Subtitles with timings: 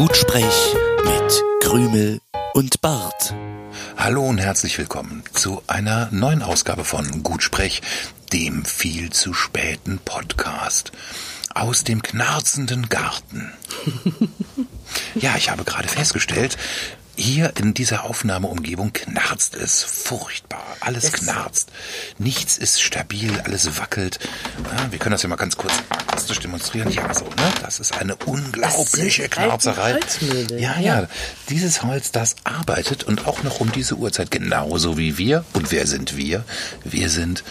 [0.00, 0.74] Gutsprech
[1.04, 2.22] mit Krümel
[2.54, 3.34] und Bart.
[3.98, 7.82] Hallo und herzlich willkommen zu einer neuen Ausgabe von Gutsprech,
[8.32, 10.90] dem viel zu späten Podcast
[11.54, 13.52] aus dem knarzenden Garten.
[15.16, 16.56] ja, ich habe gerade festgestellt,
[17.20, 20.64] hier in dieser Aufnahmeumgebung knarzt es furchtbar.
[20.80, 21.68] Alles Es- knarzt.
[22.18, 24.18] Nichts ist stabil, alles wackelt.
[24.64, 26.90] Ja, wir können das ja mal ganz kurz akustisch demonstrieren.
[26.90, 27.52] Ja, so, ne?
[27.62, 30.00] Das ist eine unglaubliche Das Knarzerei.
[30.50, 30.80] Ja, Ja.
[30.80, 31.08] ja.
[31.50, 35.44] Dieses Holz, das arbeitet und auch noch um diese Uhrzeit genauso wie wir.
[35.52, 36.44] Und wer sind wir?
[36.84, 37.44] Wir sind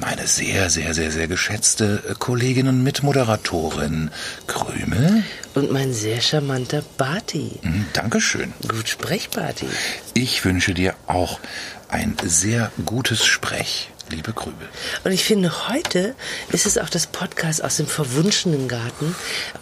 [0.00, 4.10] meine sehr, sehr, sehr, sehr geschätzte äh, Kollegin und Mitmoderatorin
[4.46, 5.22] Krümel.
[5.54, 7.58] Und mein sehr charmanter Barty.
[7.62, 8.52] Hm, Dankeschön.
[8.66, 9.66] Gut Sprechbarty.
[10.14, 11.38] Ich wünsche dir auch
[11.88, 14.68] ein sehr gutes Sprech, liebe Krümel.
[15.02, 16.14] Und ich finde, heute
[16.52, 19.14] ist es auch das Podcast aus dem verwunschenen Garten,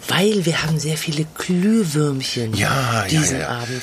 [0.07, 3.49] weil wir haben sehr viele Glühwürmchen Ja, diesen ja, ja.
[3.61, 3.81] Abend.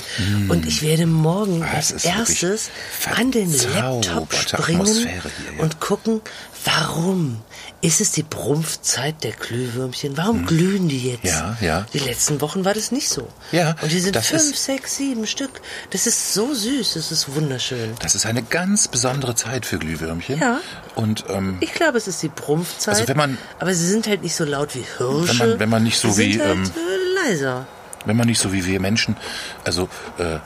[0.48, 2.70] Und ich werde morgen Das als erstes
[3.16, 5.22] an den Laptop springen hier,
[5.58, 6.20] und gucken,
[6.66, 7.40] warum
[7.80, 10.16] ist es die Brumpfzeit der Glühwürmchen?
[10.16, 11.22] Warum glühen die jetzt?
[11.22, 11.30] Hm.
[11.30, 11.86] Ja, ja.
[11.92, 13.28] Die letzten Wochen war das nicht so.
[13.52, 15.60] Ja, Und die sind fünf, sechs, sieben Stück.
[15.90, 17.94] Das ist so süß, das ist wunderschön.
[18.00, 20.40] Das ist eine ganz besondere Zeit für Glühwürmchen.
[20.40, 20.60] Ja.
[20.94, 22.94] Und ähm, Ich glaube, es ist die Brumpfzeit.
[22.96, 25.28] Also wenn man- aber sie sind halt nicht so laut wie Hirsche.
[25.28, 27.66] Wenn man- wenn man nicht so sie wie, sind halt, ähm, äh, leiser.
[28.04, 29.16] wenn man nicht so wie wir Menschen,
[29.64, 30.38] also äh,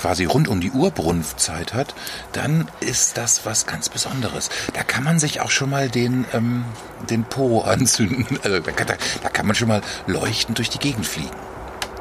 [0.00, 1.94] quasi rund um die Uhr Brunftzeit hat,
[2.32, 4.50] dann ist das was ganz Besonderes.
[4.74, 6.64] Da kann man sich auch schon mal den, ähm,
[7.10, 8.38] den Po anzünden.
[8.44, 11.30] Also da kann, da, da kann man schon mal leuchtend durch die Gegend fliegen,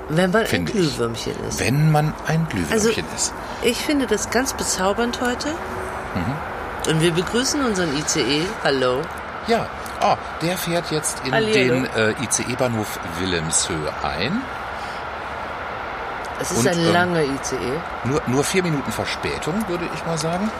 [0.09, 0.77] Wenn man ein finde ich.
[0.77, 1.59] Glühwürmchen ist.
[1.59, 3.33] wenn man ein Also, Glühwürmchen ist.
[3.63, 5.49] ich finde das ganz bezaubernd heute.
[5.49, 6.91] Mhm.
[6.91, 8.43] Und wir begrüßen unseren ICE.
[8.63, 9.01] Hallo.
[9.47, 9.67] Ja,
[10.01, 11.73] oh, der fährt jetzt in Hallihallo.
[11.73, 14.41] den äh, ICE-Bahnhof Wilhelmshöhe ein.
[16.41, 17.57] Es ist Und, ein ähm, langer ICE.
[18.05, 20.51] Nur, nur vier Minuten Verspätung, würde ich mal sagen.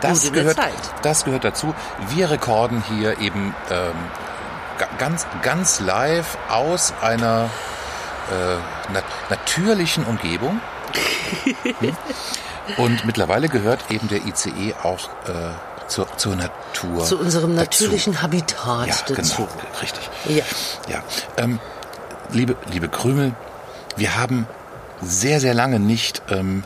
[0.00, 0.72] Das gehört, Zeit.
[1.02, 1.74] das gehört dazu.
[2.08, 3.92] Wir rekorden hier eben ähm,
[4.78, 7.48] ga- ganz, ganz live aus einer
[8.30, 10.60] äh, nat natürlichen Umgebung.
[11.80, 11.96] Hm?
[12.78, 15.32] Und mittlerweile gehört eben der ICE auch äh,
[15.86, 17.04] zur, zur Natur.
[17.04, 17.84] Zu unserem dazu.
[17.84, 19.14] natürlichen Habitat Ja, dazu.
[19.46, 19.48] genau,
[19.82, 20.08] richtig.
[20.24, 20.44] Ja.
[20.88, 21.02] Ja,
[21.36, 21.60] ähm,
[22.30, 23.34] liebe, liebe Krümel,
[23.96, 24.46] wir haben
[25.02, 26.64] sehr, sehr lange nicht ähm,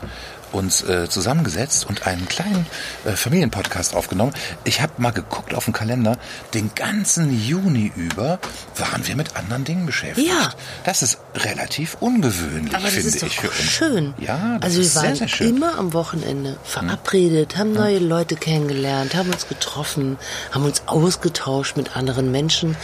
[0.51, 2.65] uns äh, zusammengesetzt und einen kleinen
[3.05, 4.33] äh, Familienpodcast aufgenommen.
[4.63, 6.17] Ich habe mal geguckt auf den Kalender.
[6.55, 8.39] Den ganzen Juni über
[8.75, 10.27] waren wir mit anderen Dingen beschäftigt.
[10.27, 10.49] Ja.
[10.85, 13.59] Das ist relativ ungewöhnlich, Aber das finde ist doch ich für uns.
[13.59, 14.13] schön.
[14.17, 15.55] Ja, das also wir ist waren sehr, sehr schön.
[15.55, 20.17] immer am Wochenende verabredet, haben neue Leute kennengelernt, haben uns getroffen,
[20.51, 22.75] haben uns ausgetauscht mit anderen Menschen.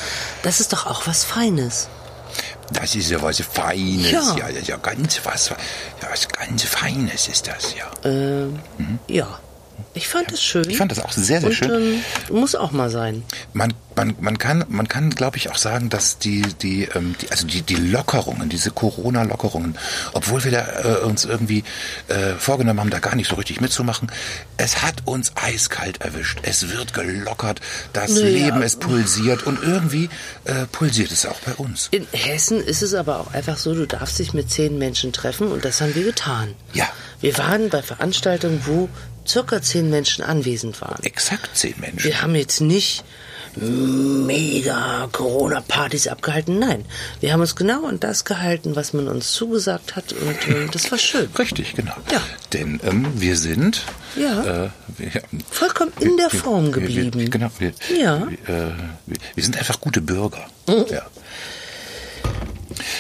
[0.44, 1.90] Das ist doch auch was Feines.
[2.72, 4.12] Das ist ja was Feines.
[4.12, 4.36] Ja.
[4.38, 5.58] Ja, das ist ja ganz was, ja,
[6.10, 7.92] was ganz Feines ist das, ja.
[9.08, 9.40] Ja.
[9.94, 10.70] Ich fand es schön.
[10.70, 12.02] Ich fand das auch sehr, sehr Und, schön.
[12.30, 13.24] Ähm, muss auch mal sein.
[13.54, 17.32] Man, man, man kann, man kann, glaube ich, auch sagen, dass die, die, ähm, die
[17.32, 19.78] also die, die Lockerungen, diese Corona-Lockerungen,
[20.14, 21.64] obwohl wir da äh, uns irgendwie
[22.10, 24.12] äh, vorgenommen haben, da gar nicht so richtig mitzumachen,
[24.58, 26.40] es hat uns eiskalt erwischt.
[26.42, 27.62] Es wird gelockert,
[27.94, 28.28] das Naja.
[28.28, 30.10] Leben es pulsiert und irgendwie
[30.44, 31.88] äh, pulsiert es auch bei uns.
[31.92, 35.48] In Hessen ist es aber auch einfach so, du darfst dich mit zehn Menschen treffen
[35.48, 36.54] und das haben wir getan.
[36.74, 36.90] Ja.
[37.22, 38.90] Wir waren bei Veranstaltungen, wo
[39.28, 41.02] circa zehn Menschen anwesend waren.
[41.04, 42.04] Exakt zehn Menschen.
[42.04, 43.04] Wir haben jetzt nicht
[43.58, 46.60] mega Corona-Partys abgehalten.
[46.60, 46.84] Nein,
[47.22, 50.92] wir haben uns genau an das gehalten, was man uns zugesagt hat und ähm, das
[50.92, 51.30] war schön.
[51.40, 51.96] Richtig, genau.
[52.12, 52.22] Ja.
[52.52, 53.84] Denn ähm, wir sind
[54.18, 54.66] Ja.
[54.66, 55.10] äh, wir,
[55.50, 57.18] Vollkommen in der wir- Form wir- geblieben.
[57.20, 58.28] Wir, genau, wir, Ja.
[58.46, 58.72] wir, äh,
[59.06, 60.46] wir, wir sind einfach gute Bürger.
[60.68, 60.86] Mhm.
[60.92, 61.02] Ja.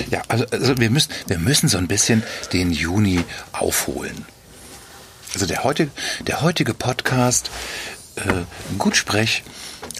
[0.09, 4.25] Ja, also, also wir müssen, wir müssen so ein bisschen den Juni aufholen.
[5.35, 5.91] Also der heutige,
[6.25, 7.51] der heutige Podcast,
[8.15, 8.21] äh,
[8.77, 9.43] Gutsprech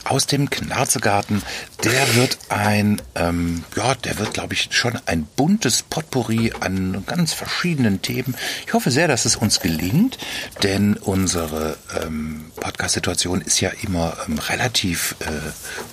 [0.04, 1.42] aus dem Knarzegarten,
[1.84, 7.34] der wird ein, ähm, ja, der wird, glaube ich, schon ein buntes Potpourri an ganz
[7.34, 8.36] verschiedenen Themen.
[8.68, 10.18] Ich hoffe sehr, dass es uns gelingt,
[10.64, 15.26] denn unsere ähm, Podcast-Situation ist ja immer ähm, relativ äh,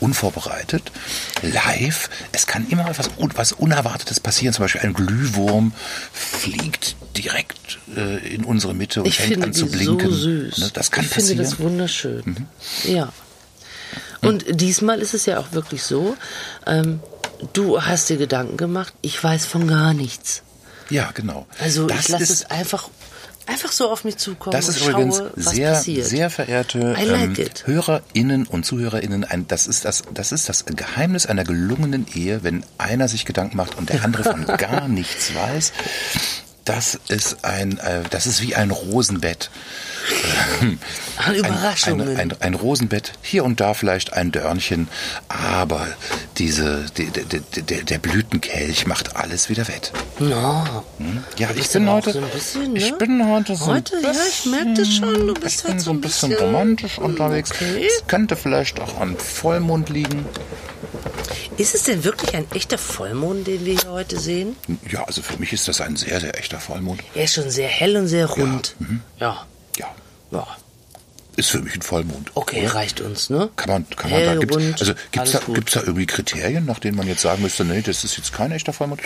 [0.00, 0.92] unvorbereitet,
[1.42, 2.10] live.
[2.32, 5.72] Es kann immer etwas, was Unerwartetes passieren, zum Beispiel ein Glühwurm
[6.12, 10.10] fliegt direkt äh, in unsere Mitte und Ich fängt an zu blinken.
[10.10, 10.58] so süß.
[10.58, 11.38] Ne, Das kann ich passieren.
[11.38, 11.44] Mhm.
[11.44, 12.46] finde das wunderschön.
[12.84, 13.12] Ja.
[14.22, 16.16] Und diesmal ist es ja auch wirklich so,
[16.66, 17.00] ähm,
[17.52, 20.42] du hast dir Gedanken gemacht, ich weiß von gar nichts.
[20.90, 21.46] ja, genau.
[21.58, 22.88] Also das ich lasse es einfach,
[23.46, 26.06] Einfach so auf mich zukommen Das und ist übrigens schaue, was sehr, passiert.
[26.06, 27.48] sehr verehrte I like ähm.
[27.64, 29.24] HörerInnen und ZuhörerInnen.
[29.24, 33.56] Ein, das, ist das, das ist das Geheimnis einer gelungenen Ehe, wenn einer sich Gedanken
[33.56, 35.72] macht und der andere von gar nichts weiß.
[36.64, 39.50] Das ist ein, äh, das ist wie ein Rosenbett.
[41.16, 42.08] An Überraschungen.
[42.16, 44.88] Ein, ein, ein Rosenbett, hier und da vielleicht ein Dörnchen,
[45.28, 45.86] aber
[46.38, 49.92] diese, die, die, die, der, Blütenkelch macht alles wieder wett.
[50.18, 52.78] Ja, Du ich bist bin heute, so ein bisschen, ne?
[52.78, 55.66] ich bin heute so Heute, ein ja, bisschen, ich merke das schon, du bist ich
[55.66, 57.50] bin so ein bisschen, romantisch unterwegs.
[57.52, 57.86] Okay.
[57.86, 60.26] Es könnte vielleicht auch an Vollmond liegen.
[61.58, 64.56] Ist es denn wirklich ein echter Vollmond, den wir hier heute sehen?
[64.90, 67.02] Ja, also für mich ist das ein sehr, sehr echter Vollmond.
[67.14, 68.74] Er ist schon sehr hell und sehr rund.
[68.80, 68.96] Ja.
[69.20, 69.46] Ja,
[69.76, 70.46] Ja.
[71.36, 72.30] ist für mich ein Vollmond.
[72.34, 73.48] Okay, reicht uns, ne?
[73.56, 75.54] Kann man, kann man da, Hell, gibt's, rund, also gibt's da, gut.
[75.54, 78.52] gibt's da irgendwie Kriterien, nach denen man jetzt sagen müsste, nee, das ist jetzt kein
[78.52, 79.00] echter Vollmond?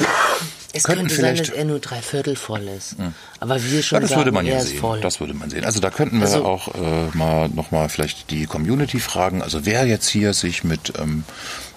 [0.72, 2.96] Es Könnten könnte sein, vielleicht- dass er nur drei Viertel voll ist.
[3.38, 4.78] Aber wir schon Ja, das sagen, würde man ja sehen.
[4.80, 5.00] voll.
[5.00, 5.64] Das würde man sehen.
[5.64, 9.40] Also da könnten wir Also- auch äh, mal nochmal vielleicht die Community fragen.
[9.40, 11.22] Also wer jetzt hier sich mit ähm,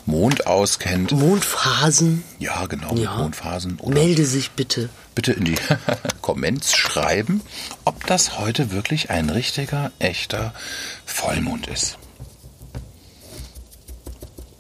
[0.05, 1.11] Mond auskennt.
[1.11, 2.23] Mondphasen.
[2.39, 3.79] Ja, genau, mit Mondphasen.
[3.79, 4.89] Oder Melde sich bitte.
[5.15, 5.55] bitte in die
[6.21, 7.41] Comments schreiben,
[7.85, 10.53] ob das heute wirklich ein richtiger, echter
[11.05, 11.97] Vollmond ist.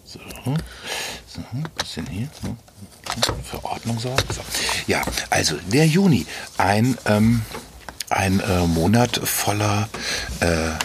[0.05, 0.19] So,
[1.27, 2.27] so ein bisschen hier.
[2.41, 2.55] So.
[3.43, 4.23] Für Ordnung sorgen.
[4.31, 4.41] So.
[4.87, 5.01] Ja,
[5.31, 6.25] also der Juni,
[6.57, 7.41] ein, ähm,
[8.09, 9.89] ein äh, Monat voller
[10.41, 10.75] äh, äh,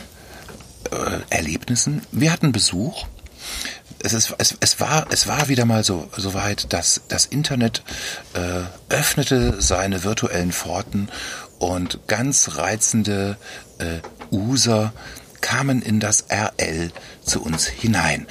[1.30, 2.02] Erlebnissen.
[2.12, 3.06] Wir hatten Besuch.
[4.04, 7.82] Es, ist, es, es, war, es war wieder mal so, so weit, dass das Internet
[8.34, 11.08] äh, öffnete seine virtuellen Pforten
[11.58, 13.38] und ganz reizende
[13.78, 14.92] äh, User
[15.40, 16.92] kamen in das RL
[17.24, 18.26] zu uns hinein.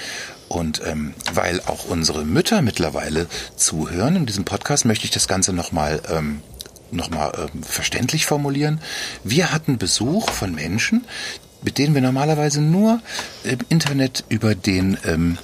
[0.47, 3.25] Und ähm, weil auch unsere Mütter mittlerweile
[3.55, 6.43] zuhören in diesem Podcast, möchte ich das Ganze nochmal ähm,
[6.91, 8.79] nochmal ähm, verständlich formulieren.
[9.23, 11.05] Wir hatten Besuch von Menschen,
[11.63, 13.01] mit denen wir normalerweise nur
[13.43, 15.39] im Internet über den ähm,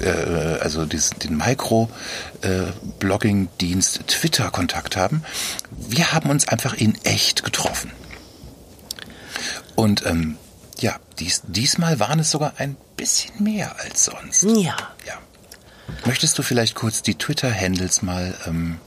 [0.00, 5.22] äh, also diesen, den Micro-Blogging-Dienst Twitter Kontakt haben.
[5.70, 7.92] Wir haben uns einfach in echt getroffen.
[9.74, 10.38] Und ähm,
[10.78, 14.44] ja, dies, diesmal waren es sogar ein bisschen mehr als sonst.
[14.44, 14.76] Ja.
[15.06, 15.18] Ja.
[16.04, 18.78] Möchtest du vielleicht kurz die Twitter-Handles mal ähm,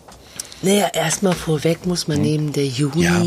[0.63, 3.21] Naja, erstmal vorweg muss man nehmen, der Juni Ja.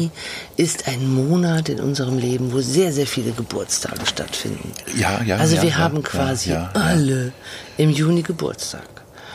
[0.56, 4.72] ist ein Monat in unserem Leben, wo sehr, sehr viele Geburtstage stattfinden.
[4.96, 7.32] Ja, ja, Also ja, wir ja, haben quasi alle
[7.76, 8.82] im Juni Geburtstag.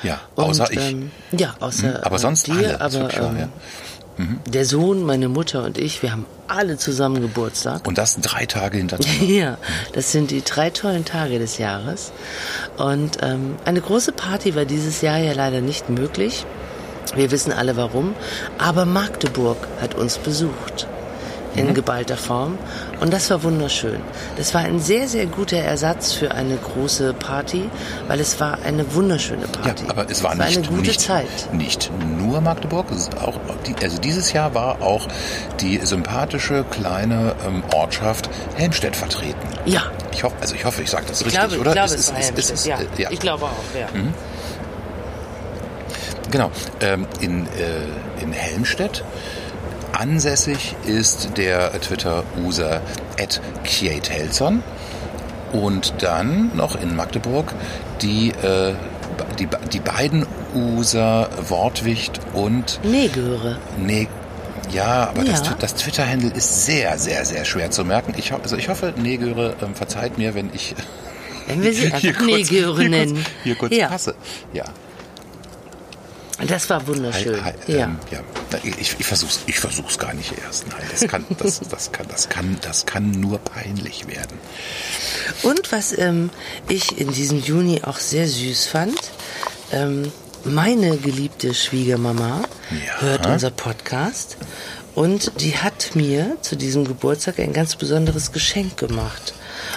[0.03, 0.77] Ja, Und, außer ich.
[0.91, 3.37] Ähm, ja, außer Hm, aber äh, sonst dir, alle, aber wahr, ähm,
[4.17, 4.25] ja.
[4.47, 7.87] der Sohn, meine Mutter und ich, wir haben alle zusammen Geburtstag.
[7.87, 9.23] Und das drei Tage hintereinander.
[9.25, 9.57] Ja,
[9.93, 12.11] das sind die drei tollen Tage des Jahres.
[12.77, 16.45] Und ähm, eine große Party war dieses Jahr ja leider nicht möglich.
[17.15, 18.15] Wir wissen alle warum.
[18.57, 20.87] Aber Magdeburg hat uns besucht.
[21.57, 22.57] In geballter Form.
[22.99, 24.01] Und das war wunderschön.
[24.35, 27.69] Das war ein sehr, sehr guter Ersatz für eine große Party,
[28.09, 29.85] weil es war eine wunderschöne Ja, Party.
[29.87, 31.27] aber es war, es nicht, eine gute nicht, Zeit.
[31.53, 33.39] nicht nur Magdeburg, es ist auch
[33.81, 35.07] also dieses Jahr war auch
[35.61, 39.47] die sympathische kleine ähm, Ortschaft Helmstedt vertreten.
[39.63, 39.83] Ja.
[40.11, 41.69] Ich hoffe, also ich hoffe, ich sage das Ich richtig, glaube, oder?
[41.69, 42.65] ich glaube, Es es, ist- war Helmstedt.
[42.65, 42.75] ja.
[42.97, 43.11] äh, ja.
[43.11, 43.87] Ich glaube auch, ja.
[46.35, 46.51] Genau.
[46.81, 49.05] Ähm, in, äh, in Helmstedt
[49.93, 52.81] ansässig ist der Twitter-User
[53.63, 54.61] @kjatelson
[55.53, 57.53] und dann noch in Magdeburg
[58.01, 58.73] die, äh,
[59.39, 63.57] die, die beiden User Wortwicht und Negöre.
[63.77, 64.09] Nee,
[64.73, 65.45] ja, aber Das, Ja.
[65.53, 68.13] Twi- das Twitter-Handle ist sehr, sehr, sehr schwer zu merken.
[68.17, 70.75] Ich, also ich hoffe, Negöre ähm, verzeiht mir, wenn ich
[71.47, 73.13] Wenn wir sie hier einfach kurz, Negöre hier nennen.
[73.13, 73.87] kurz, hier kurz ja.
[73.87, 74.15] passe.
[74.53, 74.65] Ja.
[76.47, 77.43] Das war wunderschön.
[77.45, 77.83] Hi, hi, ja.
[77.85, 78.19] ähm, ja.
[78.63, 80.67] Ich, ich versuch's, ich versuch's gar nicht erst.
[80.67, 84.37] Nein, das kann, das, das kann, das kann, das kann nur peinlich werden.
[85.43, 86.29] Und was ähm,
[86.67, 88.99] ich in diesem Juni auch sehr süß fand,
[89.71, 90.11] ähm,
[90.43, 93.01] meine geliebte Schwiegermama Ja.
[93.01, 94.37] hört unser Podcast
[94.93, 99.33] und die hat mir zu diesem Geburtstag ein ganz besonderes Geschenk gemacht.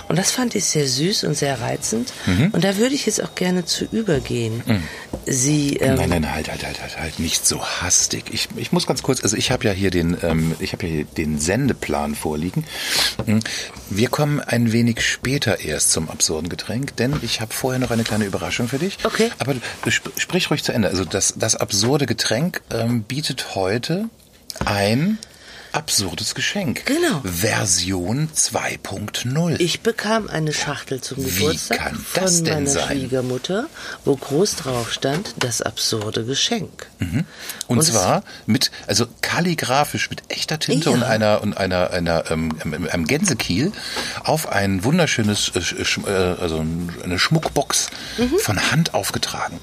[0.08, 2.12] Und das fand ich sehr süß und sehr reizend.
[2.26, 2.48] Mhm.
[2.52, 4.62] Und da würde ich jetzt auch gerne zu übergehen.
[5.26, 8.24] Sie, ähm, Nein, nein, halt, halt, halt, halt, halt, nicht so hastig.
[8.32, 11.04] Ich, ich muss ganz kurz, also ich habe ja hier den, ähm, ich habe hier
[11.04, 12.64] den Sendeplan vorliegen.
[13.26, 13.40] Hm,
[13.90, 18.04] Wir kommen ein wenig später erst zum absurden Getränk, denn ich habe vorher noch eine
[18.04, 18.98] kleine Überraschung für dich.
[19.04, 19.30] Okay.
[19.38, 19.54] Aber
[19.92, 20.88] sp sprich ruhig zu Ende.
[20.88, 24.08] Also das, das absurde Getränk ähm, bietet heute
[24.64, 25.18] ein
[25.72, 26.86] Absurdes Geschenk.
[26.86, 27.20] Genau.
[27.24, 29.60] Version 2.0.
[29.60, 32.98] Ich bekam eine Schachtel zum Geburtstag von meiner sein?
[32.98, 33.66] Schwiegermutter,
[34.04, 36.86] wo groß drauf stand, das absurde Geschenk.
[37.00, 37.26] Und,
[37.66, 40.94] Und es- zwar mit, also kalligrafisch mit echter Tinte Ja.
[40.96, 43.72] und einer und einer einer ähm, ähm, einem Gänsekiel
[44.24, 46.64] auf ein wunderschönes, äh, sch- äh, also
[47.04, 48.38] eine Schmuckbox Mhm.
[48.38, 49.60] von Hand aufgetragen.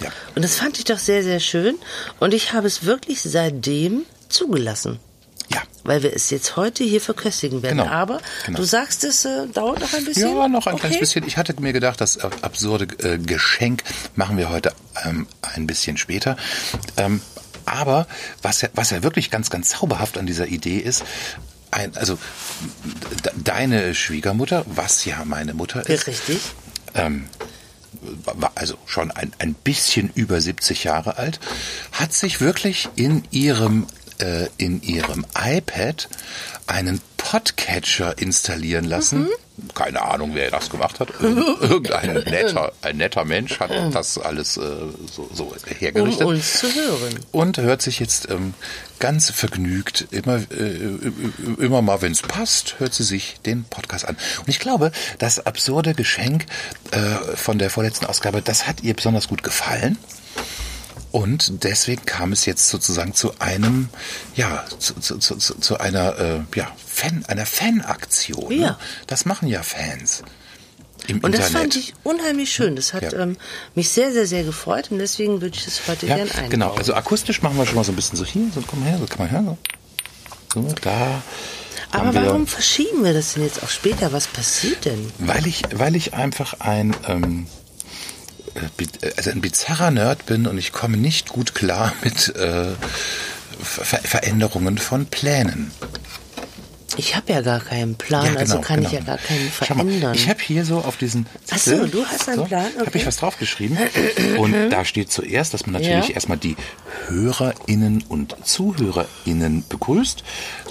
[0.00, 0.10] Ja.
[0.36, 1.74] Und das fand ich doch sehr, sehr schön.
[2.20, 5.00] Und ich habe es wirklich seitdem zugelassen.
[5.48, 5.62] Ja.
[5.84, 7.78] Weil wir es jetzt heute hier verköstigen werden.
[7.78, 7.90] Genau.
[7.90, 8.58] Aber Genau.
[8.58, 10.36] du sagst, es äh, dauert noch ein bisschen.
[10.36, 10.80] Ja, noch ein okay.
[10.80, 11.26] kleines bisschen.
[11.26, 13.82] Ich hatte mir gedacht, das absurde äh, Geschenk
[14.14, 14.72] machen wir heute
[15.04, 16.36] ähm, ein bisschen später.
[16.96, 17.20] Ähm,
[17.64, 18.06] aber
[18.42, 21.04] was ja, was ja wirklich ganz, ganz zauberhaft an dieser Idee ist,
[21.70, 22.18] ein, also
[23.36, 26.40] deine Schwiegermutter, was ja meine Mutter ist, Richtig.
[26.94, 27.26] ähm,
[28.54, 31.40] also schon ein, ein bisschen über 70 Jahre alt,
[31.92, 33.86] hat sich wirklich in ihrem,
[34.20, 36.08] äh, in ihrem iPad
[36.66, 39.28] einen Podcatcher installieren lassen.
[39.74, 41.10] Keine Ahnung, wer das gemacht hat.
[41.20, 44.60] Irgend- Irgendein netter, ein netter Mensch hat das alles äh,
[45.12, 47.18] so, so Um hergerichtet uns zu hören.
[47.32, 48.54] und hört sich jetzt ähm,
[49.00, 51.10] ganz vergnügt immer äh,
[51.58, 54.16] immer mal, wenn es passt, hört sie sich den Podcast an.
[54.38, 56.46] Und ich glaube, das absurde Geschenk
[56.92, 56.98] äh,
[57.36, 59.98] von der vorletzten Ausgabe, das hat ihr besonders gut gefallen.
[61.10, 63.88] Und deswegen kam es jetzt sozusagen zu einem,
[64.34, 68.48] ja, zu, zu, zu, zu einer, äh, ja, Fan, einer Fanaktion.
[68.48, 68.54] Ne?
[68.62, 68.78] Ja.
[69.06, 70.22] Das machen ja Fans
[71.06, 71.72] im Und das Internet.
[71.72, 72.76] fand ich unheimlich schön.
[72.76, 73.20] Das hat Ja.
[73.20, 73.36] ähm,
[73.74, 76.50] mich sehr, sehr, sehr gefreut und deswegen würde ich es heute Ja, gern einbauen.
[76.50, 76.74] genau.
[76.74, 79.06] Also akustisch machen wir schon mal so ein bisschen so hier, so komm her, so
[79.08, 79.58] komm mal her, so.
[80.62, 81.22] So, da.
[81.90, 84.12] Aber warum verschieben wir das denn jetzt auch später?
[84.12, 85.10] Was passiert denn?
[85.18, 87.57] Weil ich, weil ich einfach ein, ähm, äh,
[89.16, 92.66] also ein bizarrer Nerd bin und ich komme nicht gut klar mit äh,
[93.60, 95.70] Ver Veränderungen von Plänen.
[96.96, 100.14] Ich habe ja gar keinen Plan, also kann ich ja gar keinen Schau mal, verändern.
[100.14, 102.98] ich habe hier so auf diesen Ach so, Zettel, du hast einen Plan, Habe okay.
[102.98, 103.78] ich was draufgeschrieben
[104.38, 106.14] und da steht zuerst, dass man natürlich Ja.
[106.14, 106.56] erstmal die
[107.06, 110.24] HörerInnen und ZuhörerInnen begrüßt.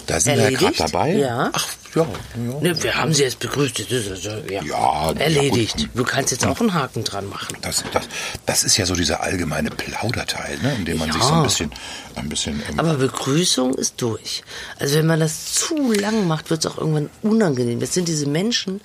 [0.08, 0.79] Da sind wir ja gerade Erledigt?
[0.94, 1.12] dabei.
[1.13, 1.50] Ja.
[1.53, 1.67] Ach,
[1.98, 2.08] ja.
[2.36, 2.60] ja.
[2.62, 3.80] Ne, wir haben sie jetzt begrüßt.
[3.80, 4.62] Das ist also, ja.
[4.63, 5.77] Ja, ja, Erledigt.
[5.77, 5.89] gut.
[5.94, 7.58] du kannst jetzt auch einen Haken dran machen.
[7.62, 8.08] Das, das,
[8.46, 11.38] das ist ja so dieser allgemeine Plauderteil, ne, in dem man sich so Ja.
[11.38, 11.72] ein bisschen,
[12.16, 14.44] ein bisschen Aber Begrüßung ist durch.
[14.80, 17.80] Also wenn man das zu lang macht, wird es auch irgendwann unangenehm.
[17.80, 18.82] Das sind diese Menschen,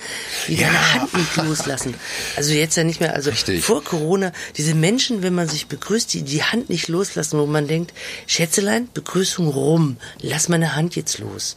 [0.48, 0.66] die Ja.
[0.68, 1.94] deine Hand nicht loslassen.
[2.36, 3.64] Also jetzt ja nicht mehr, also Richtig.
[3.64, 7.66] vor Corona, diese Menschen, wenn man sich begrüßt, die die Hand nicht loslassen, wo man
[7.68, 7.92] denkt,
[8.26, 11.56] Schätzelein, Begrüßung rum, lass meine Hand jetzt los.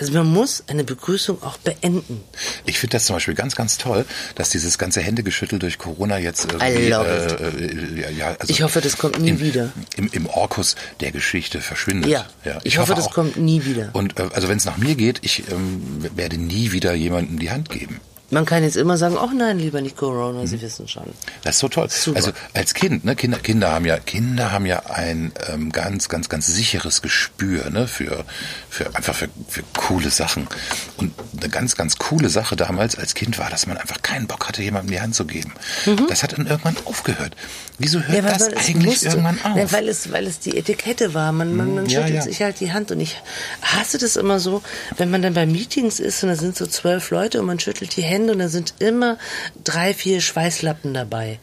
[0.00, 2.22] Also man muss eine Begrüßung auch beenden.
[2.64, 6.50] Ich finde das zum Beispiel ganz, ganz toll, dass dieses ganze Händegeschüttel durch Corona jetzt
[6.50, 9.72] irgendwie, I love äh, äh, ja, ja, also Ich hoffe, das kommt nie im, wieder.
[9.96, 12.10] Im, Im Orkus der Geschichte verschwindet.
[12.10, 12.26] Ja,
[12.64, 13.14] ich hoffe, das auch.
[13.14, 13.90] kommt nie wieder.
[13.92, 17.50] Und äh, also wenn es nach mir geht, ich ähm, werde nie wieder jemandem die
[17.50, 18.00] Hand geben.
[18.30, 21.02] Man kann jetzt immer sagen, oh nein, lieber nicht Corona, Sie wissen schon.
[21.42, 21.88] Das ist so toll.
[21.90, 22.16] Super.
[22.16, 26.28] Also als Kind, ne, Kinder, Kinder haben ja, Kinder haben ja ein ähm, ganz, ganz,
[26.28, 28.24] ganz sicheres Gespür, ne, für,
[28.68, 30.46] für einfach für, für coole Sachen.
[30.96, 34.46] Und eine ganz, ganz coole Sache damals als Kind war, dass man einfach keinen Bock
[34.46, 35.52] hatte, jemandem die Hand zu geben.
[36.08, 37.34] Das hat dann irgendwann aufgehört.
[37.80, 39.08] Wieso hört das weil es eigentlich musste.
[39.08, 39.56] irgendwann auf?
[39.56, 41.32] Ja, weil es, weil es die Etikette war.
[41.32, 42.22] Man, man, man ja, schüttelt ja.
[42.22, 43.16] sich halt die Hand und ich
[43.62, 44.62] hasse das immer so,
[44.98, 47.96] wenn man dann bei Meetings ist und da sind so zwölf Leute und man schüttelt
[47.96, 49.16] die Hände und da sind immer
[49.64, 51.38] drei, vier Schweißlappen dabei.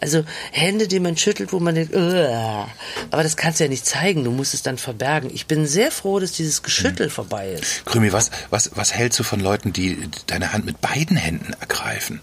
[0.00, 2.68] Also Hände, die man schüttelt, wo man denkt, "Uah."
[3.10, 5.30] aber das kannst du ja nicht zeigen, du musst es dann verbergen.
[5.32, 7.84] Ich bin sehr froh, dass dieses Geschüttel vorbei ist.
[7.84, 12.22] Krümi, was, was, was hältst du von Leuten, die deine Hand mit beiden Händen ergreifen?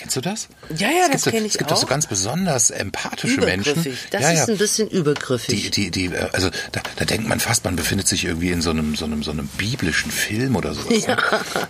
[0.00, 0.48] Kennst du das?
[0.78, 1.90] Ja, ja, das gibt so, ich Es gibt doch so auch.
[1.90, 3.74] ganz besonders empathische Menschen.
[4.10, 4.46] Das ja, ist ja.
[4.46, 5.70] ein bisschen übergriffig.
[5.72, 8.62] Die, die, die, äh, also da, da denkt man fast, man befindet sich irgendwie in
[8.62, 11.04] so einem, so einem, so einem biblischen Film oder sowas.
[11.06, 11.16] Ja.
[11.16, 11.22] Ne?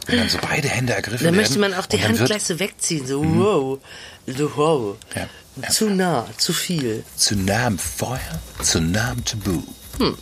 [0.07, 1.37] Wenn dann so beide Hände ergriffen Da werden.
[1.37, 3.79] möchte man auch die und dann Hand wird gleich so wegziehen, so wow,
[4.29, 4.97] so wow.
[5.17, 5.27] Ja,
[5.61, 5.69] ja.
[5.69, 7.03] Zu nah, zu viel.
[7.17, 8.21] Zu nah am Feuer,
[8.63, 9.61] zu nah am Tabu.
[9.99, 10.17] Hm.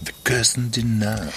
[0.00, 1.28] Wir küssen die nah.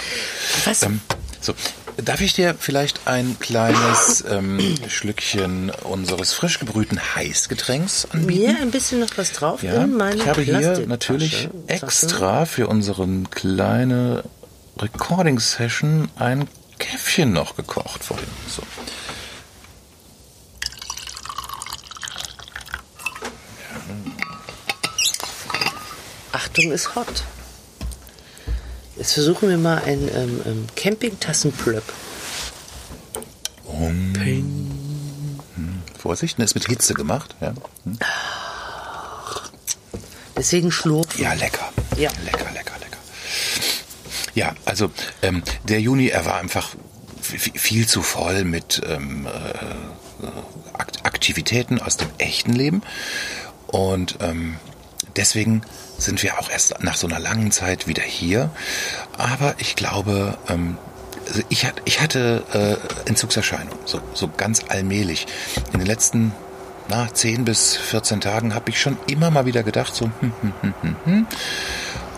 [0.64, 0.84] Was?
[0.84, 1.02] Ähm,
[1.42, 1.52] so,
[1.96, 8.52] darf ich dir vielleicht ein kleines ähm, Schlückchen unseres frisch gebrühten Heißgetränks anbieten?
[8.52, 12.66] Mir ein bisschen noch was drauf Ja, in meine ich habe hier natürlich extra für
[12.66, 14.24] unsere kleine
[14.80, 18.26] Recording-Session ein Käffchen noch gekocht vorhin.
[18.48, 18.62] So.
[26.32, 27.24] Achtung, ist hot.
[29.02, 31.82] Jetzt versuchen wir mal ein ähm, ähm, Campingtassenplöck.
[35.98, 37.34] Vorsicht, das ist mit Hitze gemacht.
[37.40, 37.98] Ja, Hm.
[40.36, 41.20] Deswegen schlurfen.
[41.20, 41.72] ja lecker.
[41.96, 42.10] Ja.
[42.24, 42.96] Lecker, lecker, lecker.
[44.36, 44.88] Ja, also
[45.22, 46.68] ähm, der Juni, er war einfach
[47.20, 52.82] viel zu voll mit ähm, äh, Akt- Aktivitäten aus dem echten Leben.
[53.66, 54.58] Und ähm,
[55.16, 55.62] deswegen
[56.04, 58.50] sind wir auch erst nach so einer langen Zeit wieder hier.
[59.16, 60.78] Aber ich glaube, ähm,
[61.48, 65.26] ich hatte äh, Entzugserscheinungen, so, so ganz allmählich.
[65.72, 66.32] In den letzten
[66.88, 70.52] na, 10 bis 14 Tagen habe ich schon immer mal wieder gedacht, so, hm, hm,
[70.60, 71.26] hm, hm, hm,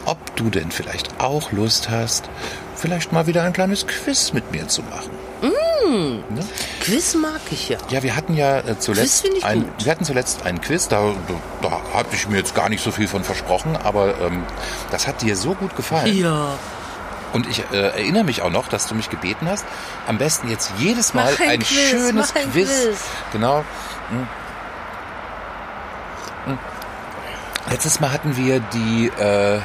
[0.07, 2.29] ob du denn vielleicht auch Lust hast,
[2.75, 5.11] vielleicht mal wieder ein kleines Quiz mit mir zu machen.
[5.49, 6.47] Ne?
[6.81, 7.79] Quiz mag ich ja.
[7.91, 11.15] Ja, wir hatten ja äh, zuletzt ein, wir hatten zuletzt einen Quiz, da,
[11.61, 14.45] da, da hatte ich mir jetzt gar nicht so viel von versprochen, aber ähm,
[14.91, 16.17] das hat dir so gut gefallen.
[16.17, 16.59] Ja.
[17.33, 19.65] Und ich äh, erinnere mich auch noch, dass du mich gebeten hast,
[20.07, 22.69] am besten jetzt jedes Mal ein ein, Quiz, schönes ein Quiz.
[22.69, 22.99] Quiz.
[23.33, 23.65] Genau.
[24.11, 24.29] Hm.
[26.47, 26.59] Hm.
[27.71, 29.61] Letztes Mal hatten wir die äh,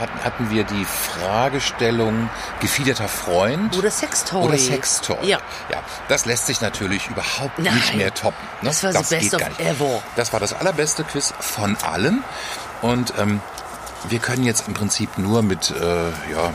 [0.00, 4.44] hatten, wir die Fragestellung gefiederter Freund Oder Sextoy.
[4.44, 5.16] oder Sextoy.
[5.26, 5.38] Ja.
[5.70, 7.74] ja, das lässt sich natürlich überhaupt Nein.
[7.74, 8.38] nicht mehr toppen.
[8.62, 8.68] Ne?
[8.68, 10.02] Das war the best geht of ever.
[10.16, 12.22] Das war das allerbeste Quiz von allen.
[12.82, 13.40] Und ähm,
[14.08, 15.82] wir können jetzt im Prinzip nur mit, äh,
[16.32, 16.52] ja,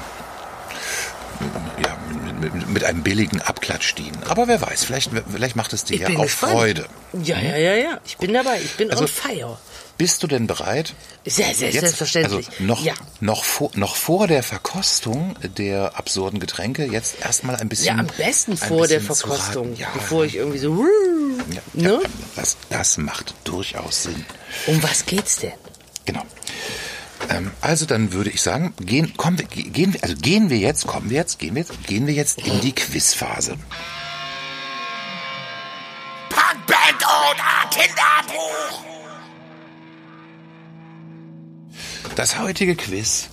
[1.84, 1.98] ja,
[2.40, 4.22] mit, mit, einem billigen Abklatsch dienen.
[4.30, 6.54] Aber wer weiß, vielleicht, vielleicht macht es dir ja auch gespannt.
[6.54, 6.86] Freude.
[7.22, 7.98] Ja, ja, ja, ja.
[8.06, 8.60] Ich bin dabei.
[8.62, 9.58] Ich bin Also- on fire.
[9.98, 10.96] Bist du denn bereit?
[11.26, 12.48] Sehr, sehr, selbstverständlich.
[12.50, 12.94] Also noch, Ja.
[13.20, 17.96] noch, vor, noch vor der Verkostung der absurden Getränke jetzt erstmal ein bisschen.
[17.96, 19.76] Ja, am besten vor der Verkostung.
[19.76, 20.86] Ja, bevor ich irgendwie so.
[21.52, 22.00] ja, ne?
[22.04, 24.26] ja, das, das macht durchaus Sinn.
[24.68, 25.54] Um was geht's denn?
[26.06, 26.24] Genau.
[27.30, 31.18] Ähm, also dann würde ich sagen, gehen, kommen gehen also gehen wir jetzt, kommen wir
[31.18, 33.58] jetzt, gehen wir jetzt, gehen wir jetzt in die Quizphase.
[42.16, 43.28] Das heutige Quiz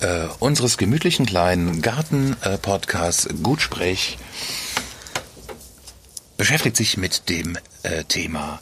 [0.00, 4.18] äh, unseres gemütlichen kleinen Garten-Podcasts Gutsprech
[6.36, 8.60] beschäftigt sich mit dem äh, Thema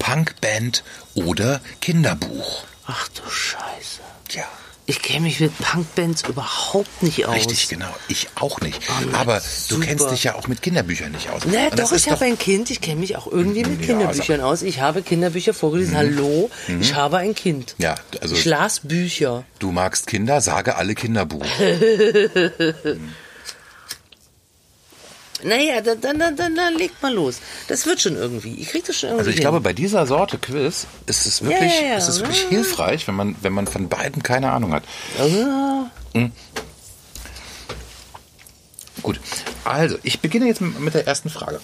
[0.00, 0.82] Punkband
[1.14, 2.64] oder Kinderbuch.
[2.86, 4.00] Ach du Scheiße.
[4.32, 4.48] Ja,
[4.84, 7.34] Ich kenne mich mit Punkbands überhaupt nicht aus.
[7.36, 7.94] richtig, genau.
[8.08, 8.80] Ich auch nicht.
[8.88, 9.86] Oh, Aber du super.
[9.86, 11.42] kennst dich ja auch mit Kinderbüchern nicht aus.
[11.46, 12.68] Na, doch, ich habe ein Kind.
[12.70, 14.62] Ich kenne mich auch irgendwie mit Ja, Kinderbüchern aus.
[14.62, 15.96] Ich habe Kinderbücher vorgelesen.
[15.96, 17.76] Hallo, ich habe ein Kind.
[17.78, 19.44] Ja, also Ich las Bücher.
[19.60, 21.46] du magst Kinder, sage alle Kinderbuch.
[25.44, 27.38] Naja, dann, dann, dann, dann, dann legt mal los.
[27.68, 28.54] Das wird schon irgendwie.
[28.60, 29.42] Ich krieg das schon irgendwie Also ich hin.
[29.42, 31.96] glaube, bei dieser Sorte Quiz ist es wirklich, Ja, ja, ja.
[31.96, 34.84] ist es wirklich hilfreich, wenn man, wenn man von beiden keine Ahnung hat.
[35.18, 35.90] Ja.
[39.02, 39.20] Gut,
[39.64, 41.60] also ich beginne jetzt mit der ersten Frage.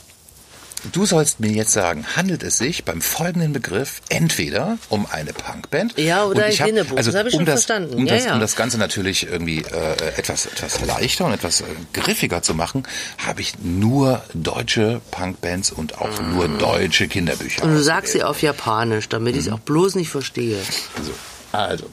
[0.92, 5.98] Du sollst mir jetzt sagen, handelt es sich beim folgenden Begriff entweder um eine Punkband
[5.98, 6.96] Ja, oder ich hab- Kinderbuch.
[6.96, 7.94] Also Das hab ich um schon das, verstanden.
[7.94, 8.34] Um, Ja, das, ja.
[8.34, 12.84] um das Ganze natürlich irgendwie äh, etwas, etwas leichter und etwas äh, griffiger zu machen,
[13.18, 17.64] habe ich nur deutsche Punkbands und auch nur deutsche Kinderbücher.
[17.64, 20.58] Und du sagst sie auf Japanisch, damit ich es auch bloß nicht verstehe.
[21.02, 21.12] So,
[21.52, 21.86] also.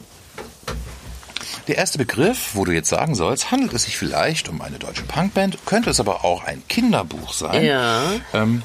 [1.67, 5.01] Der erste Begriff, wo du jetzt sagen sollst, handelt es sich vielleicht um eine deutsche
[5.01, 7.63] Punkband, könnte es aber auch ein Kinderbuch sein.
[7.65, 8.03] Ja.
[8.35, 8.61] Ähm,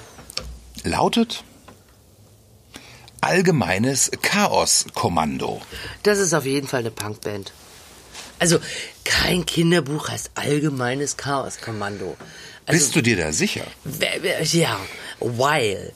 [0.84, 1.44] lautet
[3.22, 5.60] Allgemeines Chaos-Kommando.
[6.02, 7.52] Das ist auf jeden Fall eine Punkband.
[8.38, 8.58] Also,
[9.04, 12.16] kein Kinderbuch heißt allgemeines Chaoskommando.
[12.64, 13.64] Also, Bist du dir da sicher?
[14.52, 14.80] Ja,
[15.20, 15.92] weil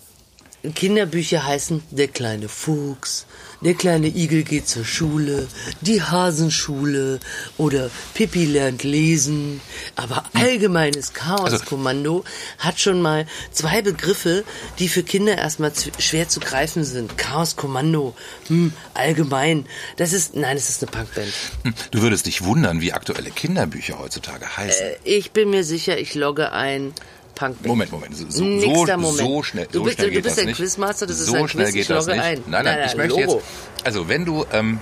[0.72, 3.26] Kinderbücher heißen Der kleine Fuchs,
[3.60, 5.46] Der kleine Igel geht zur Schule,
[5.82, 7.20] Die Hasenschule
[7.58, 9.60] oder Pippi lernt lesen.
[9.96, 12.24] Aber allgemeines Chaoskommando
[12.58, 14.44] hat schon mal zwei Begriffe,
[14.78, 17.18] die für Kinder erstmal zu, schwer zu greifen sind.
[17.18, 18.14] Chaoskommando,
[18.48, 19.66] hm, allgemein.
[19.96, 21.32] Das ist, nein, es ist eine Punkband.
[21.62, 24.86] Hm, Du würdest dich wundern, wie aktuelle Kinderbücher heutzutage heißen.
[24.86, 26.92] Äh, Ich bin mir sicher, ich logge ein
[27.34, 27.66] Punkband.
[27.66, 28.16] Moment, Moment.
[28.16, 29.18] So, so, Moment.
[29.18, 30.56] so schnell, Du so bist- schnell du bist das ein nicht.
[30.56, 32.20] Quizmaster, das ist so ein schnell Quiz, geht das nicht.
[32.20, 32.42] ein.
[32.46, 33.34] Nein, nein, Nein, ich möchte Logo.
[33.36, 33.44] jetzt.
[33.84, 34.80] Also wenn du, ähm,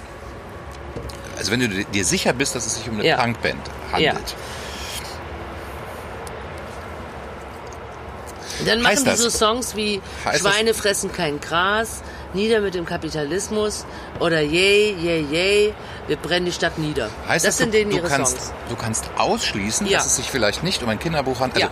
[1.38, 3.16] also wenn du dir sicher bist, dass es sich um eine Ja.
[3.22, 3.60] Punkband
[3.92, 4.34] handelt,
[8.66, 12.02] Dann machen Heißt die das- so Songs wie heißt Schweine fressen kein Gras,
[12.34, 13.84] Nieder mit dem Kapitalismus
[14.20, 15.74] oder Yay, yay, yay,
[16.08, 17.10] wir brennen die Stadt nieder.
[17.28, 18.52] heißt das das, sind du, denen du ihre kannst, Songs.
[18.68, 19.98] du kannst ausschließen, Ja.
[19.98, 21.68] dass es sich vielleicht nicht um ein Kinderbuch handelt,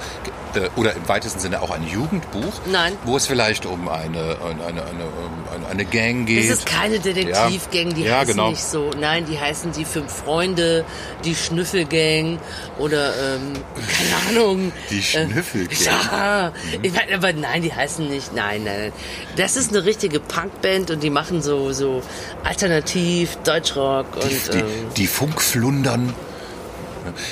[0.54, 2.92] also, oder im weitesten Sinne auch ein Jugendbuch, Nein.
[3.04, 6.50] wo es vielleicht um eine, eine, eine, eine, eine, Gang geht.
[6.50, 8.50] Das ist keine Detektivgang, die ja, heißen genau.
[8.50, 8.90] nicht so.
[8.98, 10.84] Nein, die heißen die Fünf Freunde,
[11.24, 12.38] die Schnüffelgang
[12.78, 14.72] oder ähm, keine Ahnung.
[14.90, 15.78] Die Schnüffelgang.
[15.80, 18.34] Äh, ja, ich mein, aber nein, die heißen nicht.
[18.34, 18.92] Nein, nein, nein.
[19.36, 20.20] Das ist eine richtige
[20.50, 22.02] Punkband und die machen so so
[22.44, 24.64] alternativ Deutschrock und die, ähm,
[24.96, 26.12] die Funkflundern.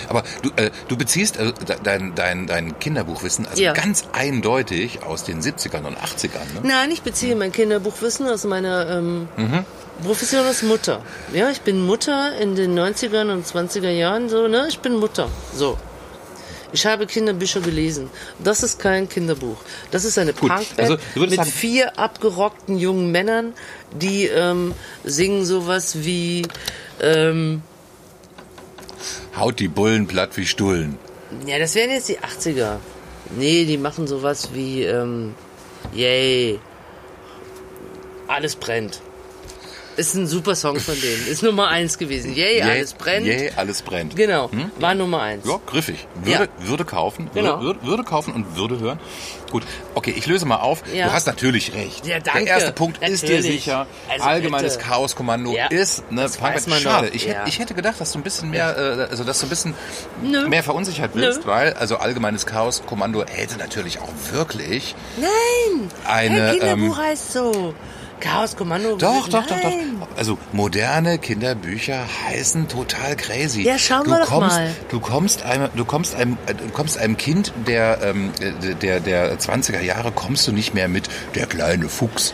[0.08, 1.52] Aber du, äh, du beziehst de-
[1.84, 3.74] dein, dein, dein Kinderbuchwissen also Ja.
[3.74, 6.54] ganz eindeutig aus den 70ern und 80ern.
[6.54, 6.60] Ne?
[6.62, 9.64] Nein, ich beziehe mein Kinderbuchwissen aus meiner ähm, Mhm.
[10.04, 11.02] Profession als Mutter.
[11.34, 14.66] Ja, ich bin Mutter in den 90ern und 20er Jahren, so, ne?
[14.68, 15.28] Ich bin Mutter.
[15.54, 15.76] So.
[16.72, 18.10] Ich habe Kinderbücher gelesen.
[18.38, 19.56] Das ist kein Kinderbuch.
[19.90, 23.54] Das ist eine Gut, Punkband also mit sagen- vier abgerockten jungen Männern,
[23.92, 26.46] die ähm, singen sowas wie
[27.00, 27.62] ähm,
[29.36, 30.98] Haut die Bullen platt wie Stullen.
[31.46, 32.76] Ja, das wären jetzt die 80er.
[33.36, 35.34] Nee, die machen sowas wie, ähm,
[35.94, 36.58] yay,
[38.26, 39.00] alles brennt.
[39.98, 41.26] Ist ein super Song von denen.
[41.26, 42.32] Ist Nummer eins gewesen.
[42.32, 43.26] Yay, alles brennt.
[43.26, 44.14] Yay, alles brennt.
[44.16, 45.44] Genau, war Nummer eins.
[45.46, 46.06] Ja, griffig.
[46.22, 46.68] Würde, Ja.
[46.68, 47.60] würde kaufen, Genau.
[47.60, 49.00] würde, würde kaufen und würde hören.
[49.50, 50.82] Gut, okay, ich löse mal auf.
[50.94, 51.06] Ja.
[51.08, 52.06] Du hast natürlich recht.
[52.06, 52.44] Ja, danke.
[52.44, 53.64] Der erste Punkt ist dir Natürlich.
[53.64, 53.86] sicher.
[54.08, 54.78] Also Allgemeines.
[54.78, 56.80] Chaoskommando Ja, ist eine Punkband.
[56.82, 59.46] Schade, ich, hätte, ich hätte gedacht, dass du ein bisschen mehr, äh, also dass du
[59.46, 59.74] ein bisschen
[60.22, 60.46] Nö.
[60.48, 61.46] mehr verunsichert bist, Nö.
[61.46, 65.90] weil also Allgemeines Chaoskommando hätte natürlich auch wirklich Nein!
[66.06, 67.74] Eine, Ein Kinderbuch ähm, heißt so.
[68.20, 68.96] Chaos Kommando.
[68.96, 69.72] Doch, doch, doch, doch.
[70.16, 73.62] Also moderne Kinderbücher heißen total crazy.
[73.62, 74.74] Ja, schauen du wir doch kommst, mal.
[74.90, 79.00] Du kommst einem, du kommst einem, äh, du kommst einem Kind der, ähm, äh, der,
[79.00, 82.32] der 20er Jahre kommst du nicht mehr mit der kleine Fuchs.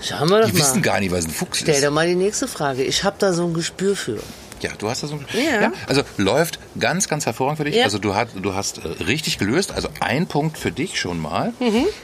[0.00, 0.60] Schauen wir doch Die mal.
[0.60, 1.84] wissen gar nicht, was ein Fuchs Stell ist.
[1.84, 2.82] doch mal die nächste Frage.
[2.84, 4.18] Ich habe da so ein Gespür für.
[4.62, 5.20] Ja, du hast das so.
[5.32, 5.72] Ja.
[5.86, 7.76] Also läuft ganz, ganz hervorragend für dich.
[7.76, 7.84] Ja.
[7.84, 9.72] Also du hast, du hast äh, richtig gelöst.
[9.72, 11.52] Also ein Punkt für dich schon mal.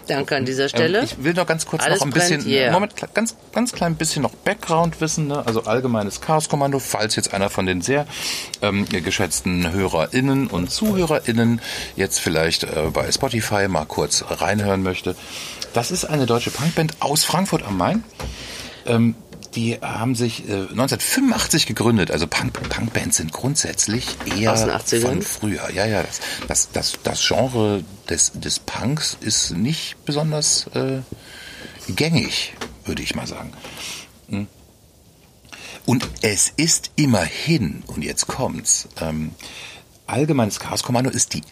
[0.07, 0.99] Danke an dieser Stelle.
[0.99, 2.73] Ähm, ich will noch ganz kurz Alles noch ein bisschen, yeah.
[2.73, 5.47] Moment, ganz, ganz klein bisschen noch Background-Wissen, ne?
[5.47, 8.07] also allgemeines Chaoskommando, falls jetzt einer von den sehr
[8.63, 11.61] ähm, geschätzten HörerInnen und ZuhörerInnen
[11.97, 15.17] jetzt vielleicht äh, bei Spotify mal kurz reinhören möchte.
[15.73, 18.05] Das ist eine deutsche Punkband aus Frankfurt am Main.
[18.87, 19.15] Ähm,
[19.55, 22.11] die haben sich äh, 1985 gegründet.
[22.11, 25.01] Also Punk, Punkbands sind grundsätzlich eher Aus den 80ern?
[25.01, 25.71] von früher.
[25.71, 31.01] Ja, ja, das, das, das, das Genre des, des Punks ist nicht besonders äh,
[31.89, 33.53] gängig, würde ich mal sagen.
[34.29, 34.47] Hm.
[35.87, 39.33] Und es ist immerhin, und jetzt kommt's, ähm,
[40.07, 41.43] Allgemeines Chaoskommando ist die,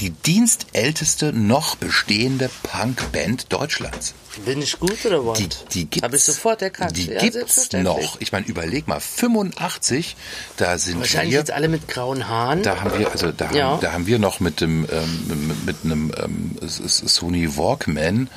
[0.00, 4.14] die dienstälteste noch bestehende Punkband Deutschlands.
[4.44, 5.38] Bin ich gut oder was?
[5.38, 6.96] Die, die gibt's, Habe ich sofort erkannt.
[6.96, 8.20] Die ja, gibt's noch.
[8.20, 10.16] Ich meine, überleg mal, 85,
[10.56, 12.62] da sind Wahrscheinlich wir, jetzt alle mit grauen Haaren.
[12.64, 13.68] da haben wir, also da, Ja.
[13.72, 18.28] haben, da haben wir noch mit dem ähm, mit, mit einem ähm, Sony Walkman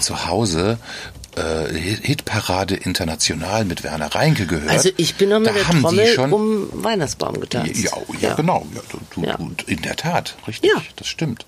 [0.00, 0.78] zu Hause
[1.36, 4.70] äh, Hit- Hitparade international mit Werner Reinke gehört.
[4.70, 7.76] also ich bin noch mit da der haben die Trommel schon, um Weihnachtsbaum getanzt.
[7.76, 8.80] ja, ja, genau, ja,
[9.14, 9.36] du, Ja.
[9.36, 10.80] du, in der Tat, richtig, Ja.
[10.96, 11.44] das stimmt.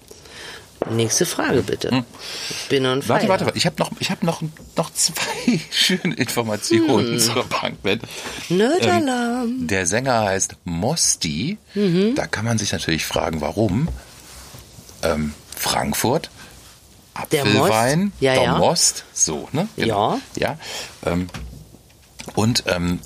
[0.91, 2.05] Nächste Frage bitte.
[2.49, 3.09] Ich bin on fire.
[3.09, 3.09] Hm.
[3.09, 3.59] Warte, warte, warte.
[3.59, 4.41] Ich habe noch, ich habe noch,
[4.77, 7.19] noch zwei schöne Informationen Hm.
[7.19, 8.03] zur Punkband.
[8.49, 9.67] Nerdalarm.
[9.67, 11.59] Der Sänger heißt Mosti.
[11.75, 12.15] Mhm.
[12.15, 13.89] Da kann man sich natürlich fragen, warum.
[15.03, 16.31] Ähm, Frankfurt,
[17.33, 17.57] Der Most?
[17.71, 18.59] Apfelwein, Ja, der ja.
[18.59, 19.69] Most, so, ne?
[19.77, 20.19] Ja.
[20.37, 20.59] Ja.
[21.05, 21.29] Ähm,
[22.35, 23.01] und ähm,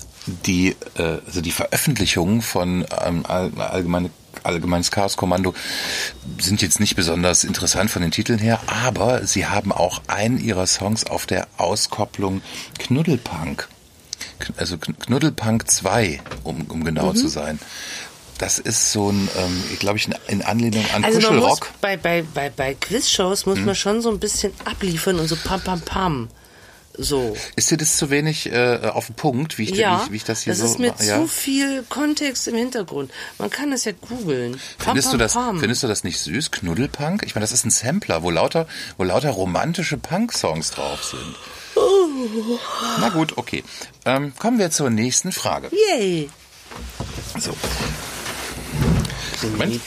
[0.45, 4.09] die, äh, also die Veröffentlichungen von ähm, All- allgemeine
[4.43, 5.55] Allgemeines Chaoskommando
[6.39, 10.67] sind jetzt nicht besonders interessant von den Titeln her, aber sie haben auch einen ihrer
[10.67, 12.41] Songs auf der Auskopplung
[12.77, 13.67] Knuddelpunk.
[14.39, 17.15] Kn- Also Kn- Knuddelpunk 2, um, um genau Mhm.
[17.15, 17.59] zu sein.
[18.37, 21.69] Das ist so ein, ähm, glaube ich, in Anlehnung an Also man muss Kuschelrock.
[21.81, 23.65] bei, bei, bei, bei Quizshows muss Hm.
[23.65, 26.27] man schon so ein bisschen abliefern und so pam pam pam.
[26.97, 27.35] So.
[27.57, 30.15] Ist dir das zu wenig äh, auf den Punkt, wie ich, Ja, wie ich, wie
[30.17, 31.17] ich das hier das so ist mit ja?
[31.19, 33.11] zu viel Kontext im Hintergrund.
[33.37, 34.53] Man kann das ja googeln.
[34.77, 36.51] Pam, Findest du, das, findest du das nicht süß?
[36.51, 37.23] Knuddelpunk?
[37.25, 38.65] Ich meine, das ist ein Sampler, wo lauter,
[38.97, 41.35] wo lauter romantische Punk-Songs drauf sind.
[41.75, 42.59] Oh.
[43.01, 43.65] Na gut, okay.
[44.05, 45.69] Ähm, kommen wir zur nächsten Frage.
[45.97, 46.29] Yay.
[47.37, 47.53] So.
[49.43, 49.81] Moment.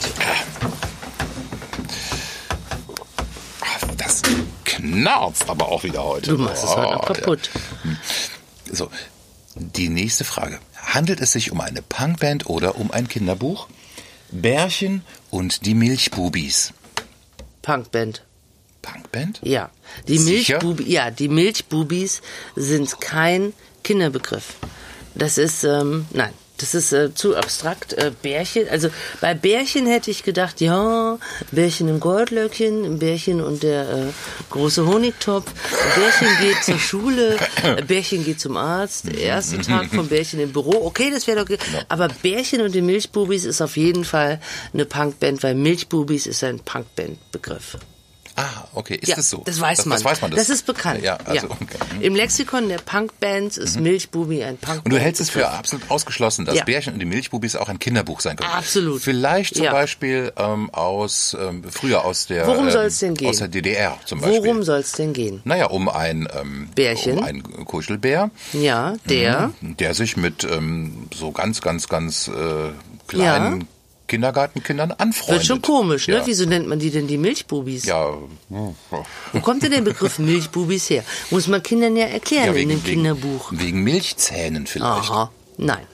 [3.97, 4.23] Das
[4.65, 6.31] knarzt aber auch wieder heute.
[6.37, 7.51] Du machst es heute Oh, kaputt.
[7.85, 8.73] ja.
[8.73, 8.91] So,
[9.55, 10.59] die nächste Frage.
[10.77, 13.69] Handelt es sich um eine Punkband oder um ein Kinderbuch?
[14.31, 16.73] Bärchen und die Milchbubis.
[17.63, 18.23] Punkband.
[18.83, 19.41] Punkband?
[19.43, 19.71] Ja.
[20.07, 20.19] Die?
[20.19, 22.23] Milchbubi, ja, die Milchbubis
[22.57, 23.53] sind kein
[23.85, 24.55] Kinderbegriff.
[25.15, 27.95] Das ist, ähm, nein, das ist äh, zu abstrakt.
[27.95, 28.89] Äh, Bärchen, also
[29.21, 31.19] bei Bärchen hätte ich gedacht, ja,
[31.51, 34.07] Bärchen im Goldlöckchen, Bärchen und der äh,
[34.51, 35.51] große Honigtopf.
[35.97, 37.37] Bärchen geht zur Schule,
[37.87, 40.85] Bärchen geht zum Arzt, der erste Tag vom Bärchen im Büro.
[40.85, 41.47] Okay, das wäre doch.
[41.47, 44.41] ge- Aber Bärchen und die Milchbubis ist auf jeden Fall
[44.75, 47.77] eine Punkband, weil Milchbubis ist ein Punkband-Begriff.
[48.41, 49.43] Ah, okay, ist ja, das so?
[49.45, 49.97] Das weiß man.
[49.97, 50.31] Das weiß man.
[50.31, 51.03] Das, ist bekannt.
[51.03, 51.65] Ja, also, Okay.
[51.97, 52.03] Mhm.
[52.03, 54.85] Im Lexikon der Punkbands ist Milchbubi ein Punkband.
[54.85, 56.65] Und du hältst es für absolut ausgeschlossen, dass Ja.
[56.65, 58.51] Bärchen und die Milchbubis auch ein Kinderbuch sein können.
[58.53, 59.03] Absolut.
[59.03, 59.73] Vielleicht zum Ja.
[59.73, 63.29] Beispiel ähm, aus ähm, früher aus der Worum ähm, soll's denn gehen?
[63.31, 64.43] aus der DDR zum Beispiel.
[64.45, 65.41] Worum soll es denn gehen?
[65.45, 67.19] Naja, um ein ähm, Bärchen?
[67.19, 69.51] um einen Kuschelbär, Ja, der.
[69.61, 72.33] der sich mit ähm, so ganz, ganz, ganz äh,
[73.09, 73.67] kleinen
[74.09, 75.37] Kindergartenkindern anfreundet.
[75.37, 76.17] Wird schon komisch, ne?
[76.17, 76.27] Ja.
[76.27, 77.85] Wieso nennt man die denn die Milchbubis?
[77.85, 78.15] Ja,
[78.49, 81.05] Wo kommt denn der Begriff Milchbubis her?
[81.31, 83.53] Muss man Kindern ja erklären ja in wegen, dem Kinderbuch.
[83.53, 85.11] Wegen, wegen Milchzähnen vielleicht.
[85.11, 85.31] Aha.
[85.59, 85.87] Nein.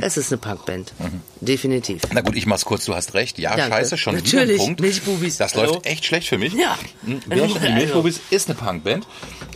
[0.00, 0.92] Es ist eine Punkband.
[1.40, 2.02] Definitiv.
[2.12, 3.38] Na gut, ich mach's kurz, du hast recht.
[3.38, 3.74] Ja, Danke.
[3.76, 4.80] scheiße, schon wieder Natürlich, ein Punkt.
[4.80, 5.72] Milchbubis, Das hallo.
[5.72, 6.52] läuft echt schlecht für mich.
[6.52, 6.78] Ja.
[7.04, 7.58] Hm, und die Also.
[7.58, 9.06] Milchbubis ist eine Punkband.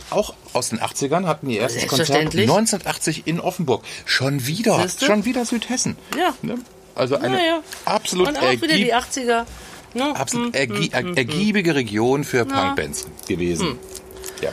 [0.09, 2.49] Auch aus den 80ern hatten die erstes Konzert Selbstverständlich.
[2.49, 3.83] 1980 in Offenburg.
[4.05, 5.95] Schon wieder, schon wieder Südhessen.
[6.17, 6.33] Ja.
[6.41, 6.55] Ne?
[6.97, 7.59] Also eine Naja.
[7.85, 9.45] absolut Und auch wieder die ergieb- 80er.
[9.93, 10.15] Ne?
[10.15, 13.79] absolut Hm, ergie er ergiebige Region für Punkbands gewesen.
[14.41, 14.49] Ja.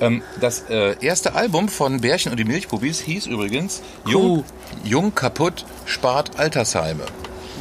[0.00, 4.44] Ähm, das äh, erste Album von Bärchen und die Milchbubis hieß übrigens Jung,
[4.84, 7.04] Jung kaputt spart Altersheime.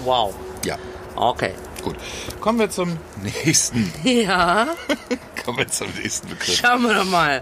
[0.04, 0.34] Wow.
[0.66, 0.78] Ja,
[1.16, 1.52] Okay.
[1.84, 1.96] gut.
[2.42, 2.98] Kommen wir zum
[3.44, 3.92] nächsten.
[4.04, 4.68] Ja,
[5.46, 6.56] Kommen wir zum nächsten Begriff.
[6.58, 7.42] schauen wir doch mal.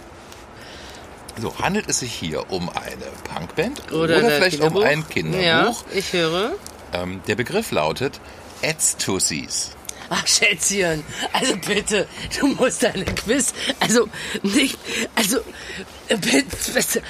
[1.40, 4.86] So, handelt es sich hier um eine Punkband Oder, oder, der vielleicht um Kinderbuch?
[4.86, 5.84] ein Ja, Kinderbuch?
[5.94, 6.52] ich höre.
[6.94, 8.20] Ähm, der Begriff lautet
[8.62, 9.72] Ätztussis.
[10.10, 12.08] Ach, Schätzchen, also bitte,
[12.40, 14.08] du musst deine Quiz, also
[14.42, 14.80] nicht,
[15.16, 15.40] also,
[16.08, 17.02] äh, bitte, bitte.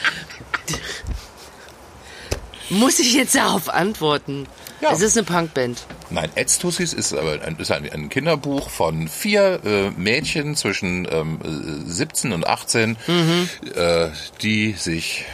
[2.70, 4.46] Muss ich jetzt darauf antworten?
[4.82, 4.92] Ja.
[4.92, 5.80] Es ist eine Punkband.
[6.10, 11.40] Nein, Ätztussis ist aber ein, ist ein, ein Kinderbuch von vier äh, Mädchen zwischen ähm,
[11.44, 13.50] äh, 17 und 18, Mhm.
[13.74, 14.10] äh,
[14.42, 15.26] die sich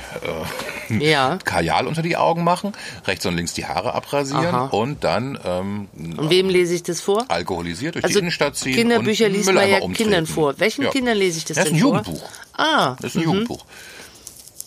[0.90, 1.38] äh, Ja.
[1.44, 2.72] Kajal unter die Augen machen,
[3.06, 4.66] rechts und links die Haare abrasieren Aha.
[4.68, 7.26] und dann ähm, Und wem lese ich das vor?
[7.28, 9.94] alkoholisiert durch Also die Innenstadt ziehen Kinderbücher und liest man ja umtreten.
[9.96, 10.54] Kindern vor.
[10.60, 10.92] Welchen Ja.
[10.92, 11.98] Kindern lese ich das Das ist denn ein vor?
[11.98, 12.30] Jugendbuch.
[12.56, 13.66] Ah, Das ist ein Jugendbuch.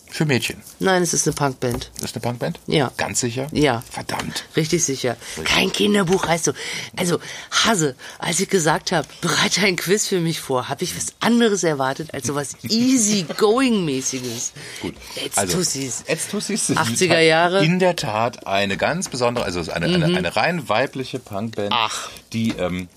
[0.09, 0.61] Für Mädchen.
[0.79, 1.91] nein, es ist eine Punkband.
[1.95, 2.59] Das ist eine Punkband?
[2.65, 2.91] Ja.
[2.97, 3.47] Ganz sicher?
[3.51, 3.83] Ja.
[3.91, 4.45] Verdammt.
[4.55, 5.17] Richtig sicher.
[5.43, 6.53] Kein Kinderbuch heißt so.
[6.95, 7.19] Also,
[7.51, 11.63] Hase, als ich gesagt habe, bereite ein Quiz für mich vor, habe ich was anderes
[11.63, 14.53] erwartet als sowas easy-going-mäßiges.
[14.81, 14.95] Gut.
[15.15, 16.03] Jetzt also, Tussis.
[16.07, 17.59] Ätztussis sind 80er Jahre.
[17.61, 17.73] Mhm.
[17.73, 22.09] in der Tat eine ganz besondere, also eine, eine, eine rein weibliche Punkband, Ach.
[22.33, 22.87] die ähm,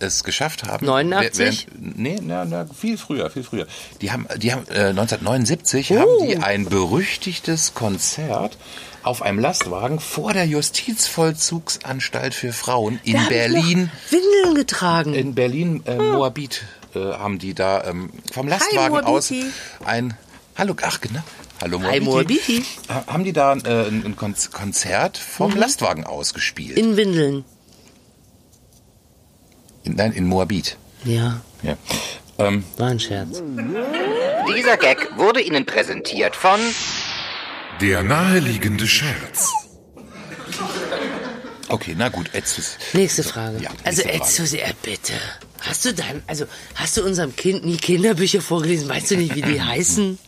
[0.00, 0.84] es geschafft haben.
[0.86, 1.66] 89?
[1.70, 3.66] Während, nee, na, na, viel früher, viel früher.
[4.00, 5.98] Die haben, die haben äh, 1979 Uh.
[5.98, 8.56] haben die ein berüchtigtes Konzert
[9.02, 15.14] auf einem Lastwagen vor der Justizvollzugsanstalt für Frauen in Da Berlin Windeln getragen.
[15.14, 16.62] in Berlin äh, Moabit
[16.94, 19.50] äh, haben die da ähm, vom Lastwagen aus Moabiti.
[19.84, 20.14] ein
[20.56, 21.20] Hallo ach genau
[21.60, 22.64] Hallo Hi, Moabiti.
[22.90, 27.44] Ha- haben die da äh, ein, ein Konz- Konzert vom Lastwagen aus gespielt In Windeln.
[29.86, 31.76] In, nein in Moabit Ja, ja
[32.38, 33.42] ähm, war ein Scherz.
[34.54, 36.60] Dieser Gag wurde Ihnen präsentiert von
[37.80, 39.50] Der naheliegende Scherz.
[41.68, 43.58] okay na gut Etzus Nächste Frage.
[43.62, 44.02] Ja, also.
[44.24, 45.14] Susi, äh, bitte.
[45.60, 46.44] Hast du dann, also,
[46.74, 48.88] hast du unserem Kind nie Kinderbücher vorgelesen?
[48.88, 50.18] Weißt du nicht, wie die heißen?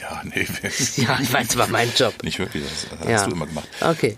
[0.00, 0.46] ja nee
[0.96, 2.22] Ja, ich weiß, war mein Job.
[2.22, 3.16] nicht wirklich das, das ja.
[3.16, 4.16] hast du immer gemacht Okay.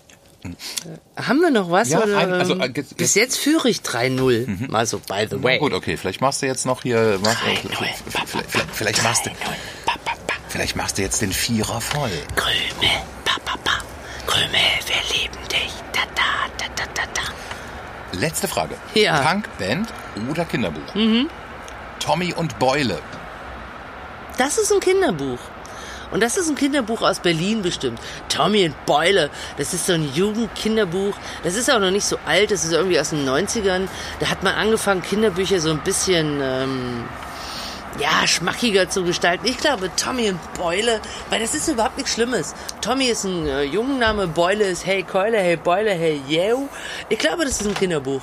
[1.16, 1.88] Haben wir noch was?
[1.90, 4.46] Ja, oder, ein- also, ähm, äh, jetzt- bis jetzt führe ich 3-0.
[4.70, 5.58] Mal so, by the Na way.
[5.58, 8.22] gut okay vielleicht machst du jetzt noch hier mach, vielleicht, pa,
[8.72, 9.30] vielleicht machst du
[10.48, 13.72] vielleicht machst du jetzt den Vierer voll Krümel, pa, pa, pa.
[14.26, 14.50] Krümel,
[14.86, 15.72] wir lieben dich.
[15.92, 19.20] Da, da, da, da, da, letzte Frage Ja.
[19.20, 19.42] Mhm.
[19.42, 19.88] Punkband
[20.30, 20.94] oder Kinderbuch
[21.98, 22.98] Tommy und Beule
[24.38, 25.38] Das ist ein Kinderbuch.
[26.10, 28.00] Und das ist ein Kinderbuch aus Berlin bestimmt.
[28.28, 29.30] Tommy und Beule.
[29.56, 31.14] Das ist so ein Jugendkinderbuch.
[31.44, 32.50] Das ist auch noch nicht so alt.
[32.50, 33.88] Das ist irgendwie aus den 90ern.
[34.18, 37.04] Da hat man angefangen, Kinderbücher so ein bisschen, ähm,
[37.98, 39.46] ja, schmackiger zu gestalten.
[39.46, 42.54] Ich glaube, Tommy und Beule, weil das ist überhaupt nichts Schlimmes.
[42.80, 46.68] Tommy ist ein äh, Jungenname, Beule ist Hey Keule, Hey Beule, Hey Yeo.
[47.08, 48.22] Ich glaube, das ist ein Kinderbuch.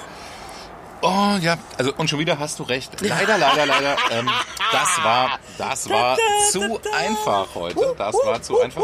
[1.01, 2.91] Oh ja, also und schon wieder hast du recht.
[3.01, 3.95] Leider, leider, leider.
[4.11, 4.29] Ähm,
[4.71, 6.17] das war, das war
[6.51, 7.93] zu einfach heute.
[7.97, 8.81] Das war zu einfach.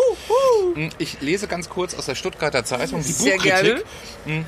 [0.75, 3.83] Hm, Ich lese ganz kurz aus der Stuttgarter Zeitung die Sehr Buchkritik.
[4.25, 4.45] Hm.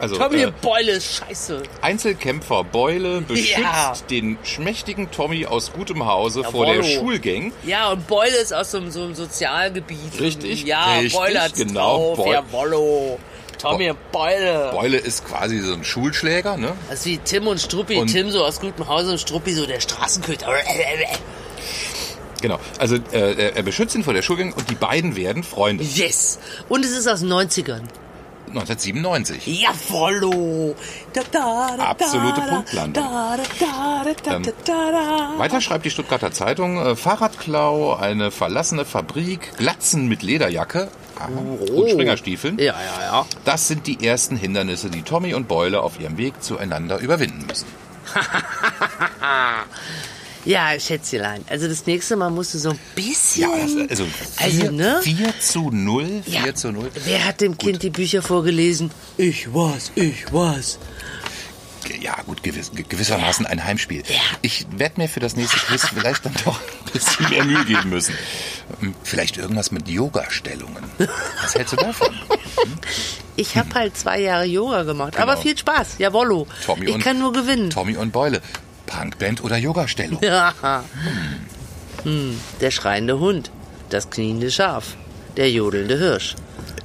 [0.00, 1.62] Also Tommy äh, Beule ist scheiße.
[1.80, 3.92] Einzelkämpfer Beule beschützt Ja.
[4.10, 6.94] den schmächtigen Tommy aus gutem Hause vor der Jawollo.
[7.00, 7.52] Schulgang.
[7.64, 10.20] Ja, und Beule ist aus so, einem- so einem Sozialgebiet.
[10.20, 12.26] Richtig, Ja, richtig, Beule hat's genau, drauf.
[12.26, 13.18] Beul- Jawollo.
[13.58, 14.70] Tommy Beule.
[14.72, 16.72] Beule ist quasi so ein Schulschläger, ne?
[16.88, 17.96] Das ist wie Tim und Struppi.
[17.96, 20.46] Und- Tim so aus gutem Hause und Struppi so der Straßenköter.
[22.40, 22.58] Genau.
[22.78, 25.84] Also äh, er beschützt ihn vor der Schulgang und die beiden werden Freunde.
[25.84, 26.38] Yes.
[26.68, 27.82] Und es ist aus den 90ern.
[28.48, 29.46] 1997.
[29.46, 30.74] Jawollo!
[31.12, 33.04] Da, da, da, Absolute Punktlandung.
[34.26, 35.38] Ähm.
[35.38, 40.88] Weiter schreibt die Stuttgarter Zeitung, äh, Fahrradklau, eine verlassene Fabrik, Glatzen mit Lederjacke
[41.18, 42.58] aha, und Springerstiefeln.
[42.58, 43.26] Ja, ja, ja.
[43.44, 47.66] Das sind die ersten Hindernisse, die Tommy und Beule auf ihrem Weg zueinander überwinden müssen.
[50.44, 51.44] Ja, Schätzelein.
[51.50, 53.42] Also das nächste Mal musst du so ein bisschen.
[53.42, 55.00] Ja, also 4, Also, ne?
[55.02, 56.54] 4 zu 0, 4 Ja.
[56.54, 56.90] zu 0.
[57.04, 58.90] Wer hat dem Kind die Bücher vorgelesen?
[59.18, 60.78] Ich was, ich was.
[62.00, 64.02] Ja, gut, gewiss, ge- gewissermaßen ein Heimspiel.
[64.42, 67.90] Ich werde mir für das nächste Quiz vielleicht dann doch ein bisschen mehr Mühe geben
[67.90, 68.14] müssen.
[68.80, 70.82] Hm, Vielleicht irgendwas mit Yoga-Stellungen.
[71.42, 72.08] Was hältst du davon?
[73.36, 75.12] Ich habe halt zwei Jahre Yoga gemacht.
[75.12, 75.22] Genau.
[75.22, 75.96] Aber viel Spaß.
[75.98, 76.46] Jawollo.
[76.66, 77.70] Tommy ich und, kann nur gewinnen.
[77.70, 78.42] Tommy und Beule.
[78.86, 80.18] Punkband oder Yoga-Stellung?
[80.22, 80.52] Ja.
[82.04, 83.50] Hm, der schreiende Hund.
[83.90, 84.96] Das kniende Schaf.
[85.36, 86.34] Der jodelnde Hirsch.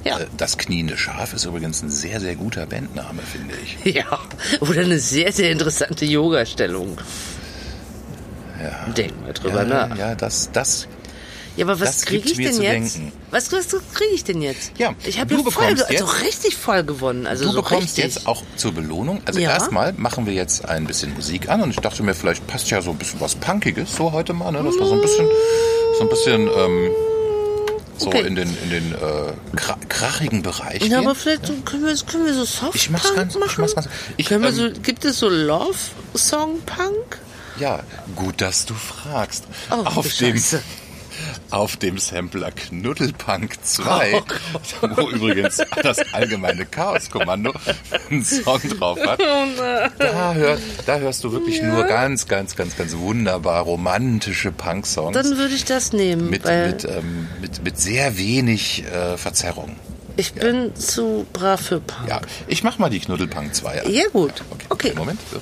[0.04, 0.18] Ja.
[0.20, 3.94] Äh, Das kniende Schaf ist übrigens ein sehr, sehr guter Bandname, finde ich.
[3.94, 4.18] Ja.
[4.60, 6.98] Oder eine sehr, sehr interessante Yoga-Stellung.
[8.62, 8.92] Ja.
[8.92, 9.96] Denk mal drüber ja, nach.
[9.98, 10.86] ja, das, das,
[11.56, 12.96] Ja, aber was kriege ich denn jetzt?
[12.96, 13.12] denken.
[13.30, 14.72] Was, was kriege ich denn jetzt?
[14.78, 17.26] Ja, ich habe ja voll, also richtig voll gewonnen.
[17.26, 18.04] Also du so bekommst richtig.
[18.14, 19.20] jetzt auch zur Belohnung.
[19.24, 19.50] Also Ja.
[19.50, 22.80] erstmal machen wir jetzt ein bisschen Musik an und ich dachte mir, vielleicht passt ja
[22.80, 24.62] so ein bisschen was Punkiges so heute mal, ne?
[24.62, 25.26] Dass wir so ein bisschen,
[25.98, 26.90] so ein bisschen ähm,
[27.98, 28.26] so Okay.
[28.26, 31.06] in den, in den äh, kra krachigen Bereich Ja, gehen.
[31.06, 33.54] aber vielleicht so, können, wir, können wir so Soft Ich mach's ganz- ich machen?
[33.60, 35.74] mach's ganz- ich, können wir ähm, so, gibt es so Love
[36.16, 37.18] Song Punk?
[37.58, 37.80] Ja,
[38.16, 39.44] gut, dass du fragst.
[39.70, 40.60] Oh, auf, dem, Scheiße.
[41.54, 44.22] Auf dem Sampler Knuddelpunk 2,
[44.82, 47.52] Oh wo übrigens das allgemeine Chaos-Kommando
[48.10, 49.46] einen Song drauf hat, Oh
[49.98, 55.38] da, hör, da hörst du wirklich nur ganz, ganz, ganz, ganz wunderbar romantische Punk-Songs Dann
[55.38, 56.28] würde ich das nehmen.
[56.28, 59.76] mit, mit, ähm, mit, mit sehr wenig äh, Verzerrung.
[60.16, 62.08] ich bin zu brav für Punk.
[62.08, 63.92] Ja, ich mach mal die Knuddelpunk 2 an.
[63.92, 64.42] Ja, gut.
[64.50, 64.92] Okay, Okay.
[64.96, 65.20] Moment.
[65.32, 65.40] So.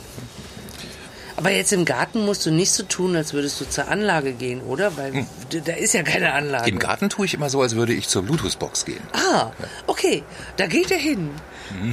[1.42, 4.60] Aber jetzt im Garten musst du nicht so tun, als würdest du zur Anlage gehen,
[4.60, 4.96] oder?
[4.96, 6.66] Weil d- da ist ja keine Anlage.
[6.66, 6.74] Hm.
[6.74, 9.02] Im Garten tue ich immer so, als würde ich zur Bluetooth-Box gehen.
[9.12, 9.50] Ah,
[9.88, 10.22] okay.
[10.56, 11.30] Da geht er hin.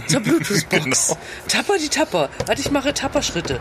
[0.07, 0.69] Zur Bluetooth-Box.
[1.09, 1.19] Genau.
[1.47, 2.29] Tapper die Tapper.
[2.45, 3.59] Warte, ich mache Tapperschritte.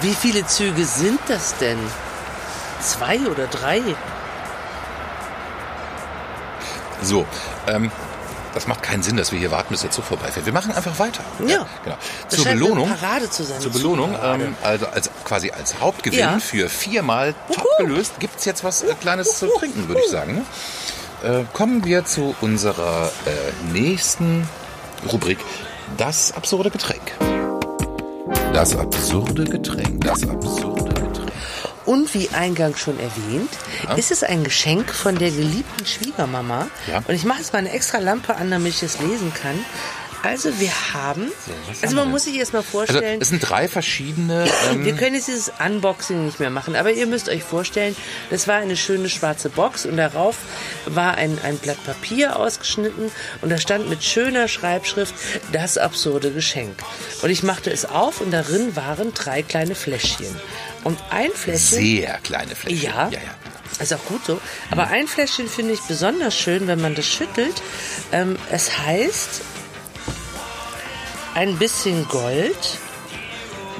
[0.00, 1.78] Wie viele Züge sind das denn?
[2.80, 3.82] Zwei oder drei?
[7.02, 7.26] So,
[7.68, 7.90] ähm,
[8.54, 10.46] das macht keinen Sinn, dass wir hier warten, bis der Zug vorbeifährt.
[10.46, 11.22] Wir machen einfach weiter.
[11.46, 11.66] Ja.
[11.84, 11.96] genau.
[12.28, 13.60] Das Zur Belohnung, Parade zu sein.
[13.60, 16.38] zur Belohnung, ähm, also als, quasi als Hauptgewinn Ja.
[16.38, 17.86] für viermal top Uhu.
[17.86, 20.34] gelöst, gibt's jetzt was äh, Kleines zu trinken, würde ich sagen.
[20.34, 20.44] Ne?
[21.40, 24.48] Äh, kommen wir zu unserer äh, nächsten
[25.12, 25.38] Rubrik,
[25.96, 27.02] das absurde Getränk.
[28.52, 30.04] Das absurde Getränk.
[30.04, 30.99] Das absurde Getränk.
[31.90, 33.50] Und wie eingangs schon erwähnt,
[33.82, 33.94] Ja.
[33.94, 36.68] ist es ein Geschenk von der geliebten Schwiegermama.
[36.88, 36.98] Ja.
[37.08, 39.58] Und ich mache jetzt mal eine extra Lampe an, damit ich es lesen kann.
[40.22, 41.32] Also wir haben,
[41.80, 44.46] also man muss sich erst mal Also vorstellen, es sind drei verschiedene.
[44.70, 47.96] Ähm, wir können jetzt dieses Unboxing nicht mehr machen, aber ihr müsst euch vorstellen,
[48.28, 50.36] das war eine schöne schwarze Box und darauf
[50.84, 55.14] war ein, ein Blatt Papier ausgeschnitten und da stand mit schöner Schreibschrift
[55.52, 56.74] das absurde Geschenk.
[57.22, 60.36] Und ich machte es auf und darin waren drei kleine Fläschchen.
[60.84, 61.78] Und ein Fläschchen...
[61.78, 62.90] sehr kleine Fläschchen.
[62.90, 63.08] Ja.
[63.10, 63.82] ja, ja.
[63.82, 64.40] Ist auch gut so.
[64.70, 67.62] Aber ein Fläschchen finde ich besonders schön, wenn man das schüttelt.
[68.12, 69.40] Ähm, es heißt
[71.34, 72.78] ein bisschen Gold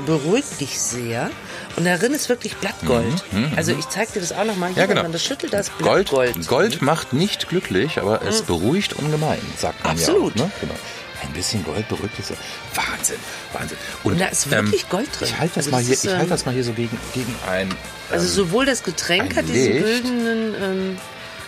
[0.07, 1.31] beruhigt dich sehr.
[1.77, 3.25] Und darin ist wirklich Blattgold.
[3.57, 4.71] also ich zeige dir das auch nochmal.
[4.71, 4.97] Mhm, Ja, genau.
[4.99, 6.47] Wenn man das schüttelt, da ist Gold, Blattgold.
[6.49, 10.37] Gold macht nicht glücklich, aber es beruhigt ungemein, sagt man Absolut.
[10.37, 10.47] ja auch.
[10.47, 10.53] Ne?
[10.61, 10.75] Genau.
[11.23, 12.31] Ein bisschen Gold beruhigt es.
[12.31, 12.37] ja.
[12.75, 13.17] Wahnsinn,
[13.53, 13.77] Wahnsinn.
[14.05, 15.29] Und da ist wirklich Gold drin.
[15.29, 16.99] Ich halte das, Also mal hier, ist, ich ähm, halte das mal hier so gegen,
[17.15, 17.69] gegen ein.
[18.11, 20.99] Also ähm, sowohl das Getränk hat diesen güldenen ähm,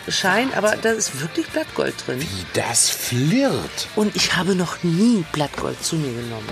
[0.09, 2.21] Schein, aber da ist wirklich Blattgold drin.
[2.21, 3.89] wie das flirrt.
[3.97, 6.49] Und ich habe noch nie Blattgold zu mir genommen.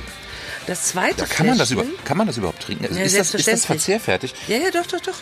[0.66, 2.84] Das zweite Da kann man das über, kann man das überhaupt trinken?
[2.94, 4.34] Ja, ist, das, ist das verzehrfertig?
[4.46, 5.16] Ja, ja, doch, doch, doch.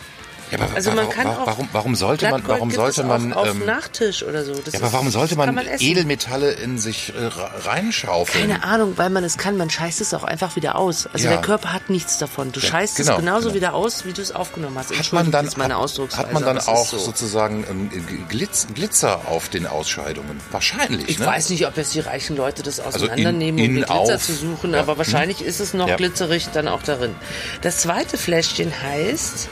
[0.51, 3.47] Ja, aber Also man warum, kann auch warum, warum sollte man, warum sollte man, auf,
[3.49, 4.53] ähm, Nachtisch oder so.
[4.53, 5.85] Das ja, aber warum sollte man, essen.
[5.85, 7.29] Edelmetalle in sich äh,
[7.67, 8.49] reinschaufeln?
[8.49, 11.07] Keine Ahnung, weil man es kann, man scheißt es auch einfach wieder aus.
[11.13, 11.33] Also Ja.
[11.33, 12.51] der Körper hat nichts davon.
[12.51, 13.55] Du Ja, scheißt genau, es genauso genau.
[13.55, 14.97] wieder aus, wie du es aufgenommen hast.
[14.97, 16.27] Hat man dann, meine hat, Ausdrucksweise.
[16.27, 16.97] hat man dann auch so.
[16.97, 17.89] sozusagen ähm,
[18.27, 20.39] Glitz, Glitzer auf den Ausscheidungen?
[20.51, 21.25] Wahrscheinlich, Ich ne?
[21.25, 24.23] weiß nicht, ob jetzt die reichen Leute das auseinandernehmen, in- um den in Glitzer auf.
[24.23, 24.79] zu suchen, Ja.
[24.79, 27.13] aber wahrscheinlich ist es noch glitzerig dann auch darin.
[27.61, 29.47] Das zweite Fläschchen heißt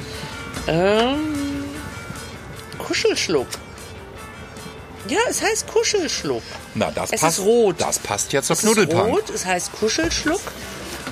[0.68, 1.64] ähm,
[2.80, 3.48] Kuschelschluck.
[5.08, 6.44] Ja, es heißt Kuschelschluck.
[6.76, 7.40] Na, das Es passt.
[7.40, 7.76] ist rot.
[7.80, 9.08] Das passt ja zur Es ist Knuddelpunk.
[9.14, 10.42] rot, es heißt Kuschelschluck.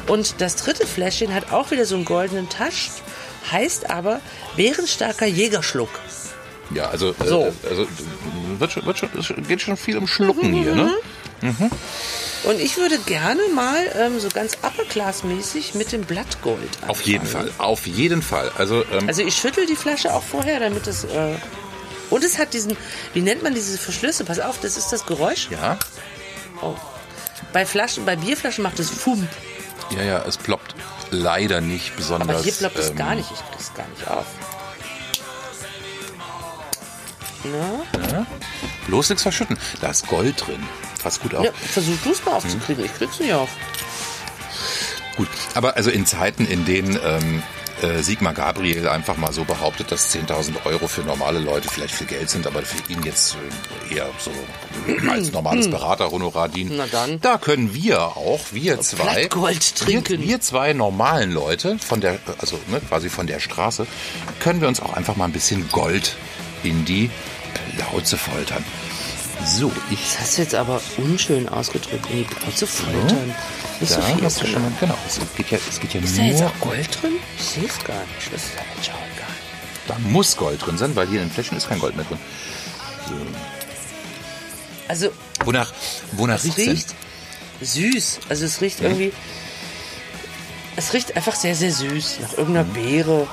[0.07, 2.89] Und das dritte Fläschchen hat auch wieder so einen goldenen Tasch,
[3.51, 4.19] heißt aber
[4.55, 5.89] bärenstarker Jägerschluck.
[6.73, 7.51] Ja, also, äh, So.
[7.67, 7.87] also
[8.59, 10.91] wird schon, wird schon, es geht schon viel um Schlucken hier, ne?
[12.43, 17.49] Und ich würde gerne mal ähm, so ganz upper-class-mäßig mit dem Blattgold Auf jeden anfangen.
[17.51, 18.51] Fall, auf jeden Fall.
[18.57, 21.03] Also, ähm, Also ich schüttel die Flasche auch vorher, damit es...
[21.05, 21.35] Äh,
[22.11, 22.77] und es hat diesen...
[23.13, 24.25] Wie nennt man diese Verschlüsse?
[24.25, 25.47] Pass auf, das ist das Geräusch.
[25.49, 25.77] ja,
[26.61, 26.75] Oh.
[27.51, 29.27] Bei Flaschen, bei Bierflaschen macht es Fump.
[29.95, 30.75] ja, ja, es ploppt
[31.11, 32.29] leider nicht besonders.
[32.29, 33.29] Aber hier ploppt es ähm, gar nicht.
[33.31, 34.25] Ich krieg's gar nicht auf.
[37.43, 38.25] Na?
[38.87, 39.57] Bloß nichts verschütten.
[39.81, 40.63] Da ist Gold drin.
[41.05, 41.45] Passt gut auf.
[41.45, 42.83] Ja, versuch du es mal aufzukriegen.
[42.83, 43.49] Ich krieg's nicht auf.
[45.17, 47.43] Gut, aber also in Zeiten, in denen ähm,
[47.83, 52.07] äh, Sigmar Gabriel einfach mal so behauptet, dass 10.000 Euro für normale Leute vielleicht viel
[52.07, 53.37] Geld sind, aber für ihn jetzt
[53.91, 54.31] äh, eher so
[55.11, 56.73] als normales Beraterhonorar dienen.
[56.75, 57.21] Na dann.
[57.21, 60.21] Da können wir auch, wir zwei, Blattgold trinken.
[60.21, 63.85] Wir, wir zwei normalen Leute von der, also ne, quasi von der Straße,
[64.39, 66.15] können wir uns auch einfach mal ein bisschen Gold
[66.63, 67.11] in die
[67.77, 68.65] Plauze foltern.
[69.43, 72.09] So, ich Das hast du jetzt aber unschön ausgedrückt.
[72.09, 73.35] In die Plauze foltern.
[73.79, 75.93] Nicht so da viel hast du ist schon mal, genau, es geht ja, es geht
[75.93, 77.13] ja Ist da jetzt nur auch Gold drin?
[77.37, 78.33] Ich sehe es gar nicht.
[78.33, 79.27] Das ist ja auch egal.
[79.87, 82.17] Da muss Gold drin sein, weil hier in den Fläschchen ist kein Gold mehr drin.
[84.87, 85.09] Also,
[85.43, 85.73] Wonach,
[86.13, 86.95] wonach es riecht's riecht
[87.61, 88.19] süß.
[88.29, 89.11] Also, es riecht irgendwie.
[90.75, 92.19] Es riecht einfach sehr, sehr süß.
[92.21, 92.73] Nach irgendeiner Mhm.
[92.73, 93.27] Beere.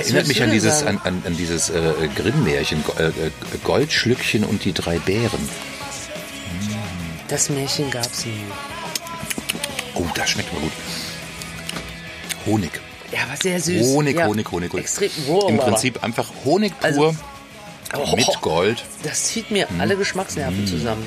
[0.00, 3.10] Erinnert mich an dieses, an, an, an dieses äh, Grimm-Märchen, äh, äh,
[3.64, 5.48] Goldschlückchen und die drei Bären.
[7.28, 8.32] Das Märchen gab's nie.
[9.94, 10.72] Oh, das schmeckt mir gut.
[12.46, 12.70] Honig.
[13.12, 13.86] Ja, aber sehr süß.
[13.88, 14.26] Honig, ja.
[14.26, 14.84] Honig, Honig, Honig.
[14.84, 15.48] Extrem roh.
[15.48, 17.14] Im aber Prinzip einfach Honig pur Also-
[17.92, 18.14] Oh.
[18.14, 18.84] mit Gold.
[19.02, 19.80] Das zieht mir Mhm.
[19.80, 21.04] alle Geschmacksnerven zusammen.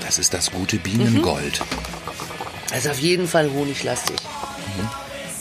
[0.00, 1.60] Das ist das gute Bienengold.
[2.72, 4.16] Also auf jeden Fall honiglastig.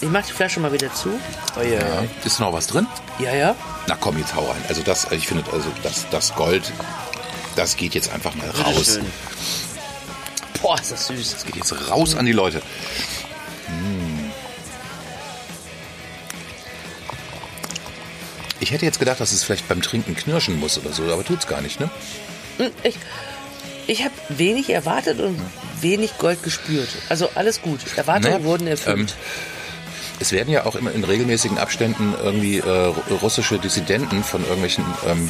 [0.06, 1.10] Ich mach die Flasche mal wieder zu.
[1.58, 1.80] Oh ja.
[1.80, 2.04] Ja.
[2.24, 2.86] Ist noch was drin?
[3.18, 3.56] Ja, ja.
[3.88, 4.62] Na komm, jetzt hau rein.
[4.70, 6.72] Also das, ich finde, also das, das Gold,
[7.56, 8.76] das geht jetzt einfach mal raus.
[8.98, 9.06] Bitteschön.
[10.62, 11.32] Boah, ist das süß.
[11.32, 12.62] Das geht jetzt raus an die Leute.
[18.60, 21.48] Ich hätte jetzt gedacht, dass es vielleicht beim Trinken knirschen muss oder so, aber tut's
[21.48, 21.90] gar nicht, ne?
[22.58, 22.96] Hm, Ich,
[23.88, 25.40] ich habe wenig erwartet und
[25.82, 26.90] wenig Gold gespürt.
[27.10, 27.80] Also alles gut.
[27.96, 29.16] Erwartungen Naja, wurden erfüllt.
[30.20, 35.30] Es werden ja auch immer in regelmäßigen Abständen irgendwie äh, russische Dissidenten von irgendwelchen ähm,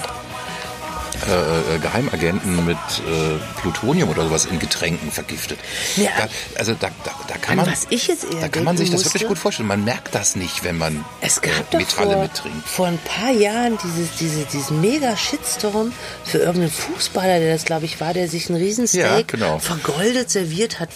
[1.28, 5.58] äh, äh, Geheimagenten mit äh, Plutonium oder sowas in Getränken vergiftet.
[5.96, 6.10] Ja.
[6.18, 6.28] Da,
[6.60, 8.90] also da, da, da kann An man, was ich jetzt eher da kann man sich
[8.92, 9.68] das wirklich musste- gut vorstellen.
[9.70, 12.68] Man merkt das nicht, wenn man Es äh, gab doch Metalle vor, mittrinkt.
[12.68, 15.94] vor ein paar Jahren dieses, diese, diesen mega Shitstorm
[16.26, 19.58] für irgendeinen Fußballer, der das glaube ich war, der sich ein Riesensteak Ja, genau.
[19.60, 20.90] vergoldet serviert hat,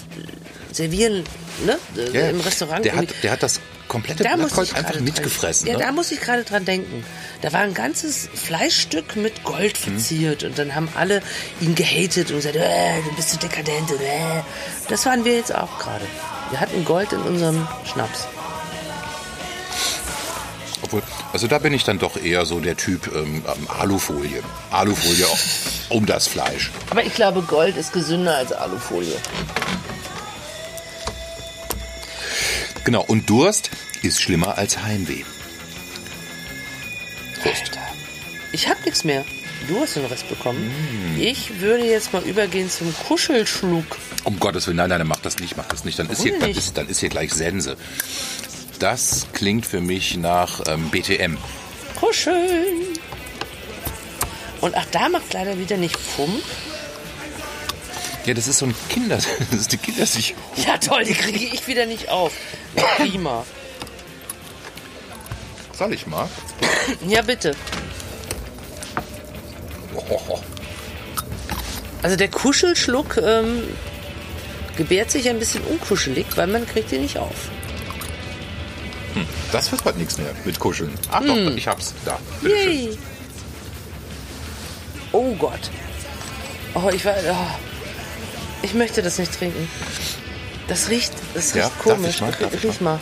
[0.73, 1.23] servieren
[1.65, 1.77] ne,
[2.13, 2.83] Ja, im Restaurant.
[2.83, 5.65] Der hat, der hat das komplette da muss Blattgold ich einfach gerade mitgefressen.
[5.65, 5.81] Dran, ne?
[5.81, 7.03] Ja, da muss ich gerade dran denken.
[7.41, 9.91] Da war ein ganzes Fleischstück mit Gold Mhm.
[9.97, 11.21] verziert und dann haben alle
[11.59, 13.91] ihn gehatet und gesagt, äh, du bist so dekadent.
[13.91, 14.41] Äh.
[14.87, 16.05] Das waren wir jetzt auch gerade.
[16.51, 18.27] Wir hatten Gold in unserem Schnaps.
[20.81, 24.41] Obwohl, also da bin ich dann doch eher so der Typ ähm, ähm, Alufolie.
[24.71, 25.27] Alufolie
[25.89, 26.71] um das Fleisch.
[26.89, 29.15] Aber ich glaube, Gold ist gesünder als Alufolie.
[32.83, 33.69] Genau, und Durst
[34.01, 35.23] ist schlimmer als Heimweh.
[37.41, 37.61] Prost.
[37.61, 37.81] Alter.
[38.51, 39.25] Ich hab nichts mehr.
[39.67, 40.71] Du hast den Rest bekommen.
[41.15, 41.21] Mm.
[41.21, 43.97] Ich würde jetzt mal übergehen zum Kuschelschluck.
[44.23, 45.99] Um Gottes Willen, nein, nein, mach das nicht, mach das nicht.
[45.99, 47.77] Dann ist, hier, dann ist, dann ist hier gleich Sense.
[48.79, 51.37] Das klingt für mich nach ähm, BTM.
[51.99, 52.97] Kuscheln.
[54.61, 56.43] Und ach, da macht leider wieder nicht Pump.
[58.29, 59.17] Ja, das ist so ein Kinder,
[59.51, 60.43] das ist die Kindersicherung.
[60.55, 62.31] Ja toll, die kriege ich wieder nicht auf.
[62.95, 63.43] Prima.
[65.73, 66.29] Soll ich mal?
[67.07, 67.55] Ja, bitte.
[69.95, 70.39] Oh,
[72.03, 73.63] Also der Kuschelschluck ähm,
[74.77, 77.49] gebärt sich ein bisschen unkuschelig, weil man kriegt ihn nicht auf.
[79.51, 80.93] das wird heute nichts mehr mit Kuscheln.
[81.09, 81.95] Ach doch, ich hab's.
[82.05, 82.19] Da.
[82.43, 82.95] Yay.
[85.13, 85.71] Oh Gott.
[86.75, 87.15] Oh, ich war.
[87.27, 87.68] Oh.
[88.61, 89.67] Ich möchte das nicht trinken.
[90.67, 92.15] Das riecht, das riecht Ja, darf komisch.
[92.15, 92.31] ich mal?
[92.39, 92.99] Darf ich Riech mal.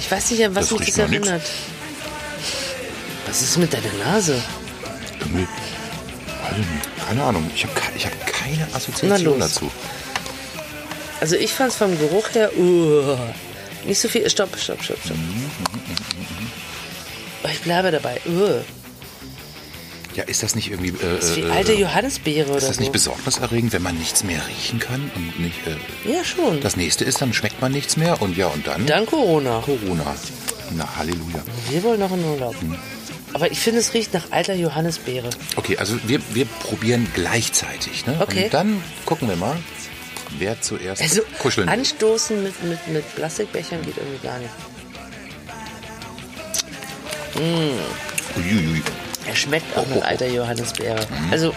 [0.00, 1.26] Ich weiß nicht, an was Das mich das nix.
[1.26, 1.42] erinnert.
[3.26, 4.40] Was ist mit deiner Nase?
[5.20, 5.46] Irgendwie.
[7.08, 7.50] Keine Ahnung.
[7.54, 9.70] Ich habe ich hab keine Assoziation dazu.
[11.20, 13.16] Also ich fand es vom Geruch her uh,
[13.86, 14.28] nicht so viel.
[14.28, 15.16] Stopp, stopp, stopp, stopp.
[15.16, 15.50] Mhm,
[17.44, 18.20] Oh, Ich bleibe dabei.
[18.26, 18.60] Uh.
[20.14, 20.90] Ja, ist das nicht irgendwie.
[20.90, 22.80] Äh, Das ist wie äh, alte Johannisbeere oder ist das so.
[22.82, 25.56] nicht besorgniserregend, wenn man nichts mehr riechen kann und nicht.
[25.66, 26.60] Äh, ja, schon.
[26.60, 28.84] das nächste ist, dann schmeckt man nichts mehr und ja, und dann.
[28.86, 29.60] Dann Corona.
[29.64, 30.14] Corona.
[30.74, 31.42] Na, Halleluja.
[31.70, 32.60] Wir wollen noch in Urlaub.
[32.60, 32.76] Hm.
[33.34, 35.30] Aber ich finde, es riecht nach alter Johannisbeere.
[35.56, 38.06] Okay, also wir, wir probieren gleichzeitig.
[38.06, 38.16] Ne?
[38.20, 38.44] Okay.
[38.44, 39.56] Und dann gucken wir mal,
[40.38, 44.50] wer zuerst Also kuscheln anstoßen mit, mit, mit Plastikbechern geht irgendwie gar nicht.
[48.36, 48.82] Uiuiui.
[49.26, 51.06] Er schmeckt auch Oh, oh, alter Johannisbeere.
[51.30, 51.54] Also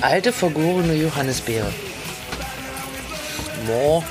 [0.00, 1.72] alte vergorene Johannisbeere.
[3.66, 4.02] Boah.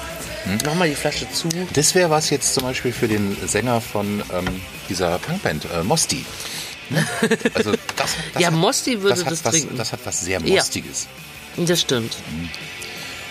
[0.45, 0.57] Hm?
[0.65, 1.49] Mach mal die Flasche zu.
[1.73, 6.23] Das wäre was jetzt zum Beispiel für den Sänger von ähm, dieser Punkband, äh, Mosti.
[6.89, 7.05] Ne?
[7.53, 7.79] Also das,
[8.33, 9.77] das Ja, hat, Mosti würde hat das was, trinken.
[9.77, 10.55] Das hat was sehr Ja.
[10.55, 11.07] Mostiges.
[11.57, 12.15] Das stimmt.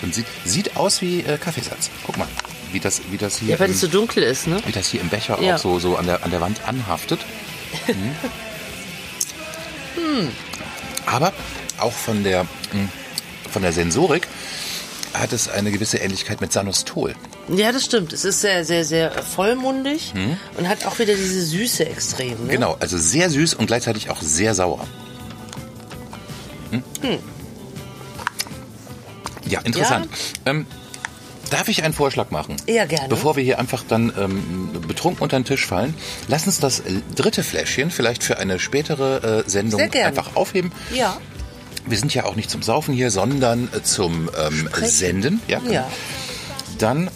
[0.03, 1.91] Und sieht, sieht aus wie äh, Kaffeesatz.
[2.05, 2.29] Guck mal,
[2.73, 4.61] wie das, wie das hier, Ja, weil im, es so dunkel ist, ne?
[4.67, 5.55] wie das hier im Becher Ja.
[5.55, 7.21] auch so, so an, der, an der Wand anhaftet.
[7.87, 8.15] Mhm.
[9.99, 10.29] Hm.
[11.07, 11.33] Aber
[11.79, 12.89] auch von der, mh,
[13.51, 14.29] von der Sensorik
[15.15, 17.15] hat es eine gewisse Ähnlichkeit mit Sanostol.
[17.49, 18.13] Ja, das stimmt.
[18.13, 20.13] Es ist sehr, sehr, sehr vollmundig
[20.57, 22.47] und hat auch wieder diese Süße extrem.
[22.47, 22.53] Ne?
[22.53, 24.87] Genau, also sehr süß und gleichzeitig auch sehr sauer.
[26.71, 26.83] Hm?
[29.47, 30.09] Ja, interessant.
[30.45, 30.67] Ähm,
[31.51, 32.57] darf ich einen Vorschlag machen?
[32.67, 33.09] Ja, gerne.
[33.09, 35.95] Bevor wir hier einfach dann ähm, betrunken unter den Tisch fallen,
[36.29, 36.83] lass uns das
[37.15, 40.73] dritte Fläschchen vielleicht für eine spätere äh, Sendung einfach aufheben.
[40.95, 41.19] Ja.
[41.87, 44.69] Wir sind ja auch nicht zum Saufen hier, sondern äh, zum ähm.
[44.83, 45.41] Senden.
[45.49, 45.73] Ja, genau.
[45.73, 45.91] Ja.
[46.79, 47.11] Dann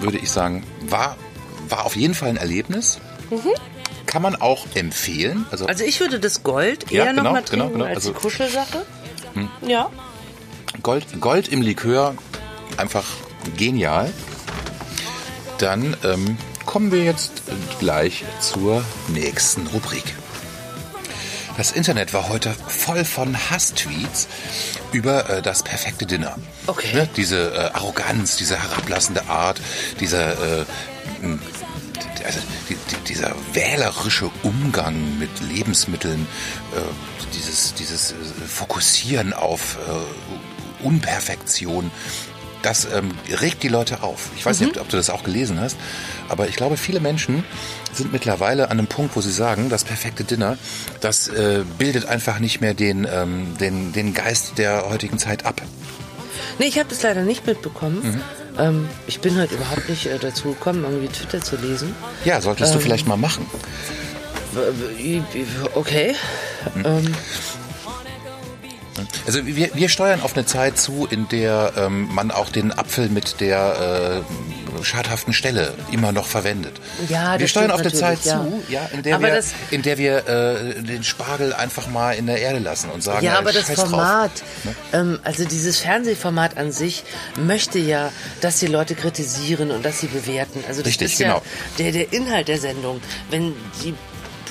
[0.00, 1.16] würde ich sagen, war,
[1.68, 2.98] war auf jeden Fall ein Erlebnis.
[4.06, 5.46] Kann man auch empfehlen.
[5.50, 5.70] Also, Mhm.
[5.70, 7.84] Also ich würde das Gold Ja, eher noch genau, mal trinken genau, genau.
[7.86, 8.84] als Also- die Kuschelsache.
[9.66, 9.90] Ja.
[10.82, 12.14] Gold, Gold im Likör,
[12.76, 13.04] einfach
[13.56, 14.12] genial.
[15.58, 16.36] Dann ähm,
[16.66, 17.42] kommen wir jetzt
[17.78, 20.14] gleich zur nächsten Rubrik.
[21.56, 24.26] Das Internet war heute voll von Hasstweets
[24.92, 26.36] über äh, das perfekte Dinner.
[26.66, 26.92] Okay.
[26.94, 27.08] Ne?
[27.16, 29.60] Diese äh, Arroganz, diese herablassende Art,
[30.00, 30.64] dieser, äh,
[32.24, 36.26] also die, die, dieser wählerische Umgang mit Lebensmitteln,
[36.74, 36.80] äh,
[37.34, 38.14] dieses, dieses äh,
[38.48, 41.92] Fokussieren auf äh, Unperfektion,
[42.64, 44.30] das ähm, regt die Leute auf.
[44.36, 45.76] Ich weiß nicht, ob du das auch gelesen hast,
[46.28, 47.44] aber ich glaube, viele Menschen
[47.92, 50.56] sind mittlerweile an einem Punkt, wo sie sagen, das perfekte Dinner,
[51.00, 55.60] das äh, bildet einfach nicht mehr den, ähm, den, den Geist der heutigen Zeit ab.
[56.58, 58.02] Nee, ich habe das leider nicht mitbekommen.
[58.02, 58.20] Mhm.
[58.58, 61.94] Ähm, ich bin halt überhaupt nicht äh, dazu gekommen, irgendwie Twitter zu lesen.
[62.24, 63.46] Ja, solltest du vielleicht mal machen.
[65.74, 66.14] Okay.
[66.74, 67.14] Mhm.
[69.26, 73.08] Also wir, wir steuern auf eine Zeit zu, in der ähm, man auch den Apfel
[73.08, 74.22] mit der
[74.80, 76.80] äh, schadhaften Stelle immer noch verwendet.
[77.08, 79.82] Ja, das wir steuern auf eine Zeit natürlich, zu, ja, in der Aber wir, in
[79.82, 83.52] der wir äh, den Spargel einfach mal in der Erde lassen und sagen, ja, aber
[83.52, 83.80] das scheiß.
[83.80, 84.30] Format,
[84.92, 87.04] ähm, also dieses Fernsehformat an sich
[87.38, 90.64] möchte ja, dass die Leute kritisieren und dass sie bewerten.
[90.68, 91.36] Also das Richtig, ist genau.
[91.36, 91.42] ja
[91.78, 93.00] der, der Inhalt der Sendung.
[93.30, 93.94] Wenn die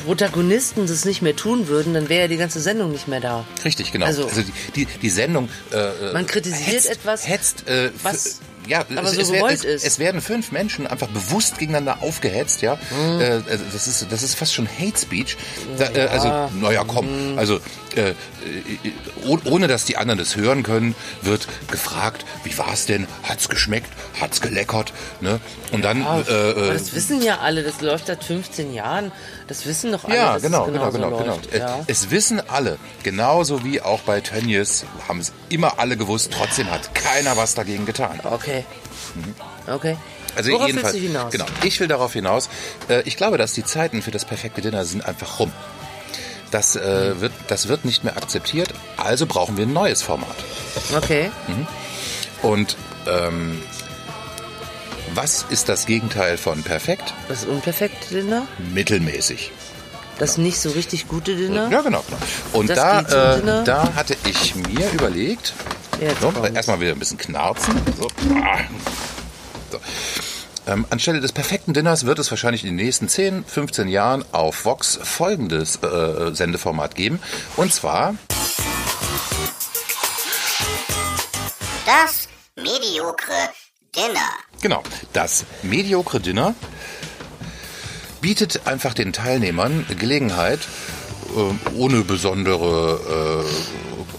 [0.05, 3.45] Protagonisten das nicht mehr tun würden, dann wäre ja die ganze Sendung nicht mehr da.
[3.63, 4.05] Richtig, genau.
[4.05, 4.41] Also, Also-
[4.75, 5.49] die, die, die Sendung.
[5.71, 9.63] Äh, Man kritisiert hetzt, etwas, hetzt, äh, was ja, aber es, so es, gewollt es,
[9.65, 9.85] ist.
[9.85, 12.75] es werden fünf Menschen einfach bewusst gegeneinander aufgehetzt, ja.
[12.75, 13.19] Mhm.
[13.19, 15.35] Äh, also das ist das ist fast schon Hate Speech.
[15.77, 17.37] Da, äh, also naja, komm, Mhm.
[17.39, 17.59] also
[17.97, 18.13] äh, äh,
[19.25, 23.05] oh- ohne dass die anderen das hören können, wird gefragt, wie war's denn?
[23.33, 23.89] Hat's geschmeckt?
[24.21, 24.93] Hat's geleckert?
[25.19, 25.39] Ne?
[25.71, 29.11] Und dann Ah, äh, aber äh, das wissen ja alle, das läuft seit 15 Jahren.
[29.47, 31.25] Das wissen doch alle, Ja, genau, es genau, genau, genau.
[31.33, 31.51] läuft.
[31.51, 31.79] Äh, Ja.
[31.87, 36.93] Es wissen alle, genauso wie auch bei Tönnies, haben es immer alle gewusst, trotzdem hat
[36.93, 38.19] keiner was dagegen getan.
[38.23, 38.65] Okay.
[39.67, 39.97] Okay.
[40.35, 41.31] Also Worauf jedenfalls, willst du hinaus?
[41.31, 41.45] genau.
[41.63, 42.49] Ich will darauf hinaus.
[42.87, 45.51] Äh, ich glaube, dass die Zeiten für das perfekte Dinner sind einfach rum.
[46.51, 50.35] Das, äh, wird, das wird nicht mehr akzeptiert, also brauchen wir ein neues Format.
[50.95, 51.31] Okay.
[52.43, 52.75] Und
[53.07, 53.61] ähm,
[55.13, 57.13] was ist das Gegenteil von perfekt?
[57.27, 59.51] Das unperfekte Dinner, Mittelmäßig.
[60.17, 61.69] das nicht so richtig gute Dinner.
[61.69, 62.03] Ja, genau.
[62.07, 62.17] genau.
[62.53, 62.99] Und Das da,
[63.33, 63.63] äh, Dinner.
[63.63, 65.53] da hatte ich mir überlegt,
[66.01, 67.75] Jetzt so, erstmal wieder ein bisschen knarzen.
[67.97, 68.07] So.
[69.71, 69.79] So.
[70.65, 74.65] Ähm, anstelle des perfekten Dinners wird es wahrscheinlich in den nächsten 10, 15 Jahren auf
[74.65, 77.19] Vox folgendes äh, Sendeformat geben.
[77.57, 78.15] Und zwar,
[81.85, 83.49] Das mediokre
[83.95, 84.29] Dinner.
[84.61, 84.83] genau,
[85.13, 86.55] das mediokre Dinner
[88.21, 90.59] bietet einfach den Teilnehmern Gelegenheit,
[91.35, 93.43] äh, ohne besondere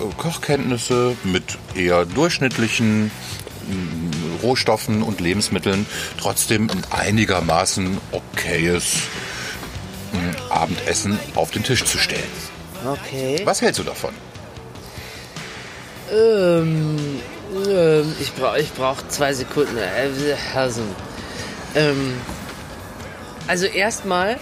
[0.01, 5.87] äh, Kochkenntnisse, mit eher durchschnittlichen mh, Rohstoffen und Lebensmitteln
[6.21, 8.95] trotzdem ein einigermaßen okayes
[10.13, 12.23] mh, Abendessen auf den Tisch zu stellen.
[12.87, 13.41] Okay.
[13.45, 14.15] Was hältst du davon?
[16.13, 17.21] Ähm,
[18.21, 19.79] ich brauche ich brauch zwei Sekunden.
[20.55, 20.83] Also,
[21.75, 22.15] ähm,
[23.47, 24.39] also erstmal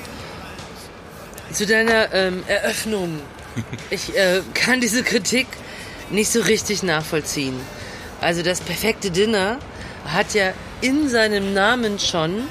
[1.53, 3.21] zu deiner ähm, Eröffnung.
[3.91, 5.47] Ich äh, kann diese Kritik
[6.09, 7.61] nicht so richtig nachvollziehen.
[8.23, 9.59] Also das perfekte Dinner
[10.07, 12.49] hat ja in seinem Namen schon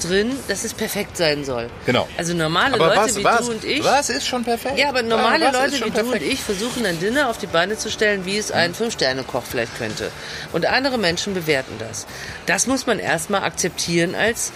[0.00, 1.68] drin, dass es perfekt sein soll.
[1.86, 2.08] Genau.
[2.16, 3.84] Also normale Aber Leute was, wie was, du und ich.
[3.84, 4.78] was ist schon perfekt?
[4.78, 6.24] Ja, aber normale ist Leute wie du und perfekt?
[6.24, 10.10] ich versuchen ein Dinner auf die Beine zu stellen, wie es ein Fünf-Sterne-Koch vielleicht könnte.
[10.52, 12.06] Und andere Menschen bewerten das.
[12.46, 14.52] Das muss man erstmal akzeptieren als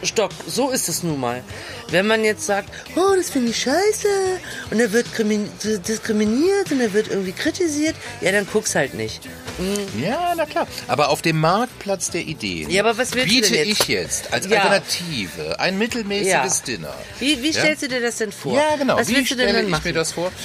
[0.00, 0.30] Grundstock.
[0.46, 1.42] So ist es nun mal.
[1.90, 4.08] Wenn man jetzt sagt, oh, das finde ich scheiße
[4.70, 5.48] und er wird krimi-
[5.86, 9.20] diskriminiert und er wird irgendwie kritisiert, ja, dann guck's halt nicht.
[10.02, 10.66] Ja, na klar.
[10.88, 13.80] Aber auf dem Marktplatz der Ideen Ja, aber was biete jetzt?
[13.82, 14.62] ich jetzt als Ja.
[14.62, 16.64] Alternative ein mittelmäßiges Ja.
[16.66, 16.94] Dinner.
[17.20, 18.56] Wie, wie stellst du dir das denn vor?
[18.56, 18.96] Ja, genau.
[18.96, 19.94] Was Wie willst du denn dann machen?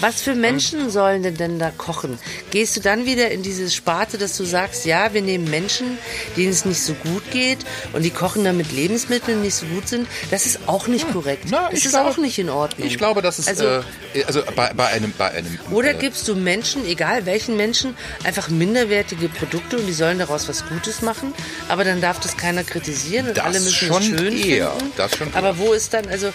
[0.01, 2.19] Was für Menschen sollen denn denn da kochen?
[2.51, 5.97] Gehst du dann wieder in diese Sparte, dass du sagst, ja, wir nehmen Menschen,
[6.37, 7.59] denen es nicht so gut geht
[7.93, 10.07] und die kochen dann mit Lebensmitteln, die nicht so gut sind?
[10.31, 11.45] Das ist auch nicht korrekt.
[11.49, 12.87] Na, das ich ist glaube- auch nicht in Ordnung.
[12.87, 13.65] Ich glaube, das ist Also,
[14.13, 17.95] äh, also bei, bei einem bei einem oder äh, gibst du Menschen, egal welchen Menschen,
[18.23, 21.33] einfach minderwertige Produkte und die sollen daraus was Gutes machen,
[21.67, 24.91] aber dann darf das keiner kritisieren und Das alle müssen schon es schön eher, finden.
[24.97, 25.57] das schon aber eher.
[25.59, 26.31] wo ist dann, also,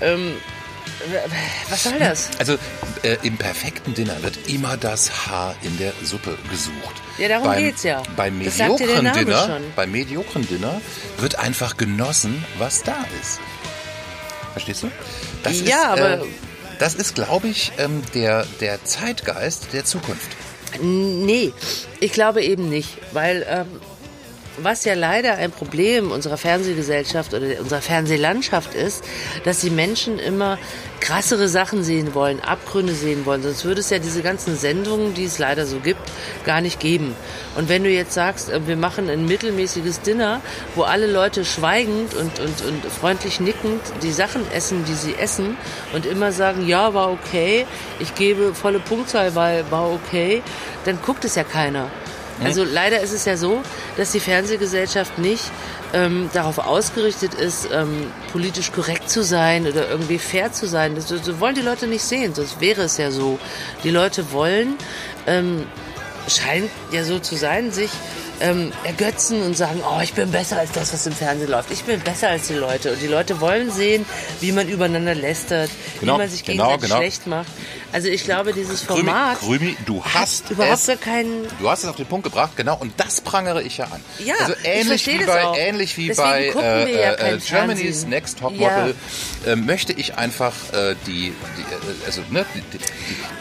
[0.00, 0.32] ähm,
[1.68, 2.30] was soll das?
[2.38, 2.54] Also
[3.02, 6.94] äh, im perfekten Dinner wird immer das Haar in der Suppe gesucht.
[7.18, 8.02] Ja, darum beim, geht's ja.
[8.16, 10.80] Beim mediokren Dinner, beim mediokren Dinner
[11.18, 13.40] wird einfach genossen, was da ist.
[14.52, 14.90] Verstehst du?
[15.42, 16.26] Das Ja, ist, aber- äh,
[16.78, 20.28] das ist, glaube ich, ähm, der, der Zeitgeist der Zukunft.
[20.80, 21.52] Nee,
[22.00, 23.66] ich glaube eben nicht, weil ähm,
[24.58, 29.04] was ja leider ein Problem unserer Fernsehgesellschaft oder unserer Fernsehlandschaft ist,
[29.44, 30.58] dass die Menschen immer
[31.00, 33.42] krassere Sachen sehen wollen, Abgründe sehen wollen.
[33.42, 36.00] Sonst würde es ja diese ganzen Sendungen, die es leider so gibt,
[36.46, 37.14] gar nicht geben.
[37.56, 40.40] Und wenn du jetzt sagst, äh, wir machen ein mittelmäßiges Dinner,
[40.74, 45.56] wo alle Leute schweigend und, und, und freundlich nickend die Sachen essen, die sie essen
[45.92, 47.66] und immer sagen, ja, war okay,
[47.98, 50.42] ich gebe volle Punktzahl, weil war okay,
[50.84, 51.90] dann guckt es ja keiner.
[52.42, 53.62] Also leider ist es ja so,
[53.96, 55.44] dass die Fernsehgesellschaft nicht
[55.92, 60.94] ähm, darauf ausgerichtet ist, ähm, politisch korrekt zu sein oder irgendwie fair zu sein.
[60.96, 63.38] Das, das wollen die Leute nicht sehen, sonst wäre es ja so.
[63.84, 64.74] Die Leute wollen,
[65.26, 65.66] ähm,
[66.28, 67.90] scheint ja so zu sein, sich
[68.44, 71.70] ähm, ergötzen und sagen, oh, ich bin besser als das, was im Fernsehen läuft.
[71.70, 72.92] Ich bin besser als die Leute.
[72.92, 74.04] Und die Leute wollen sehen,
[74.40, 75.70] wie man übereinander lästert,
[76.00, 77.00] Genau, wie man sich genau, gegenseitig genau.
[77.00, 77.48] schlecht macht.
[77.92, 81.84] Also ich glaube, dieses Krümi, Format Krümi, du hast überhaupt es gar keinen Du hast
[81.84, 84.00] es auf den Punkt gebracht, genau, und das prangere ich ja an.
[84.24, 85.56] Ja, also ich ähnlich verstehe wie das bei, auch.
[85.56, 88.04] ähnlich wie Deswegen bei wir ja äh, äh, Germany's.
[88.06, 88.94] Next Topmodel
[89.46, 92.84] äh, möchte ich einfach äh, die, die äh, also ne, die, die,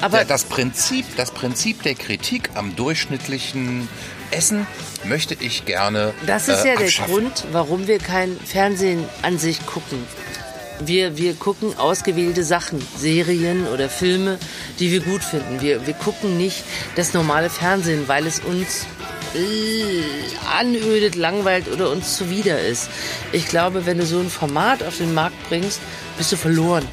[0.01, 3.89] Aber- das Prinzip, das Prinzip der Kritik am durchschnittlichen
[4.33, 4.67] Essen
[5.05, 7.13] möchte ich gerne Das ist äh, ja der abschaffen.
[7.13, 9.99] Grund, warum wir kein Fernsehen an sich gucken.
[10.79, 14.37] Wir, wir gucken ausgewählte Sachen, Serien oder Filme,
[14.79, 15.61] die wir gut finden.
[15.61, 16.63] Wir, wir gucken nicht
[16.95, 18.85] das normale Fernsehen, weil es uns
[19.35, 20.03] äh,
[20.57, 22.89] anödet, langweilt oder uns zuwider ist.
[23.31, 25.79] Ich glaube, wenn du so ein Format auf den Markt bringst,
[26.17, 26.87] bist du verloren.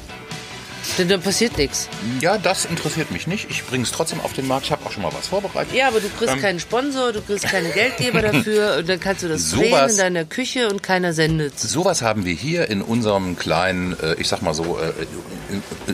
[0.97, 1.87] Denn dann passiert nichts.
[2.21, 3.47] Ja, das interessiert mich nicht.
[3.49, 4.65] Ich bringe es trotzdem auf den Markt.
[4.65, 5.73] Ich habe auch schon mal was vorbereitet.
[5.73, 6.41] Ja, aber du kriegst Ähm.
[6.41, 10.25] keinen Sponsor, du kriegst keine Geldgeber dafür und dann kannst du das drehen in deiner
[10.25, 11.59] Küche und keiner sendet.
[11.59, 14.91] Sowas haben wir hier in unserem kleinen, äh, ich sag mal so, äh,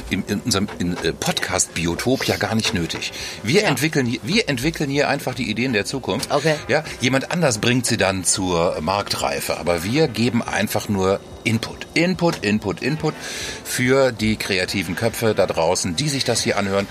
[0.09, 0.67] in, in, unserem
[1.03, 3.11] äh, Podcast-Biotop ja gar nicht nötig.
[3.43, 3.67] Wir, Ja.
[3.69, 6.31] entwickeln, hier- wir entwickeln hier einfach die Ideen der Zukunft.
[6.31, 6.55] Okay.
[6.67, 11.87] Ja, jemand anders bringt sie dann zur Marktreife, aber wir geben einfach nur Input.
[11.93, 13.13] Input, Input, Input
[13.63, 16.87] für die kreativen Köpfe da draußen, die sich das hier anhören.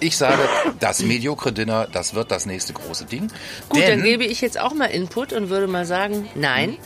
[0.00, 0.40] Ich sage,
[0.80, 3.28] das mediokre Dinner, das wird das nächste große Ding.
[3.68, 6.76] Gut, Denn- dann gebe ich jetzt auch mal Input und würde mal sagen, nein,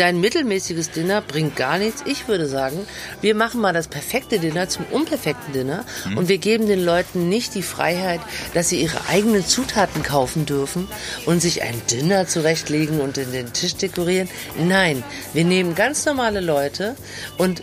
[0.00, 2.02] dein mittelmäßiges Dinner bringt gar nichts.
[2.06, 2.86] Ich würde sagen,
[3.20, 5.84] wir machen mal das perfekte Dinner zum unperfekten Dinner
[6.16, 8.20] und wir geben den Leuten nicht die Freiheit,
[8.54, 10.88] dass sie ihre eigenen Zutaten kaufen dürfen
[11.26, 14.28] und sich ein Dinner zurechtlegen und in den Tisch dekorieren.
[14.58, 16.96] Nein, wir nehmen ganz normale Leute
[17.38, 17.62] und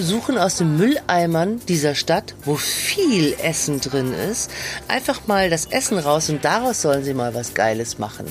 [0.00, 4.50] suchen aus den Mülleimern dieser Stadt, wo viel Essen drin ist,
[4.88, 8.26] einfach mal das Essen raus und daraus sollen sie mal was Geiles machen.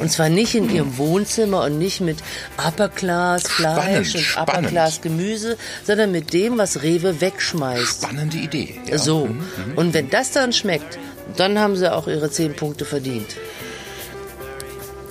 [0.00, 2.18] Und zwar nicht in ihrem Wohnzimmer und nicht mit
[2.56, 4.48] Upper Class Fleisch Spannend, und spannend.
[4.48, 8.02] Upper Class Gemüse, sondern mit dem, was Rewe wegschmeißt.
[8.02, 8.80] Spannende Idee.
[8.86, 8.98] Ja.
[8.98, 9.26] So.
[9.26, 9.44] Mhm.
[9.76, 10.98] Und wenn das dann schmeckt,
[11.36, 13.36] dann haben sie auch ihre zehn Punkte verdient.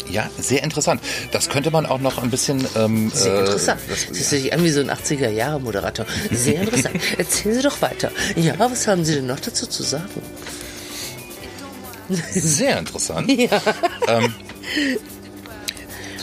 [0.09, 1.01] Ja, sehr interessant.
[1.31, 2.63] Das könnte man auch noch ein bisschen.
[2.75, 3.81] Ähm, Sehr äh, interessant.
[3.89, 6.05] Das, Das hört sich an wie so ein 80er-Jahre-Moderator.
[6.31, 6.99] Sehr interessant.
[7.17, 8.11] Erzählen Sie doch weiter.
[8.35, 10.03] Ja, was haben Sie denn noch dazu zu sagen?
[12.31, 13.31] Sehr interessant.
[13.31, 13.59] Ja.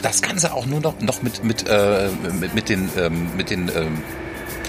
[0.02, 2.08] Das Ganze auch nur noch, noch mit, mit, äh,
[2.40, 4.02] mit, mit den, ähm, mit den, ähm,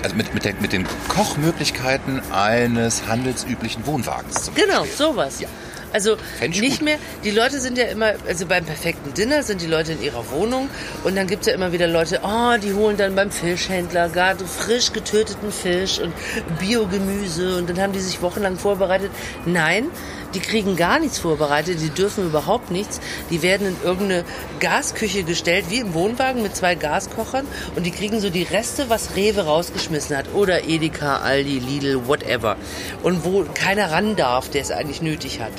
[0.04, 4.52] also mit, mit, der, mit den Kochmöglichkeiten eines handelsüblichen Wohnwagens.
[4.56, 5.40] Genau, sowas.
[5.40, 5.48] Ja.
[5.94, 6.82] Also nicht gut.
[6.84, 10.30] mehr, die Leute sind ja immer, also beim perfekten Dinner sind die Leute in ihrer
[10.32, 10.70] Wohnung
[11.04, 14.94] und dann gibt's ja immer wieder Leute, oh, die holen dann beim Fischhändler gerade frisch
[14.94, 16.14] getöteten Fisch und
[16.60, 19.12] Biogemüse und dann haben die sich wochenlang vorbereitet.
[19.46, 19.88] Nein,
[20.34, 23.00] die kriegen gar nichts vorbereitet, die dürfen überhaupt nichts.
[23.30, 24.24] Die werden in irgendeine
[24.60, 29.16] Gasküche gestellt, wie im Wohnwagen mit zwei Gaskochern und die kriegen so die Reste, was
[29.16, 32.58] Rewe rausgeschmissen hat oder Edeka, Aldi, Lidl, whatever.
[33.04, 35.52] Und wo keiner ran darf, der es eigentlich nötig hat.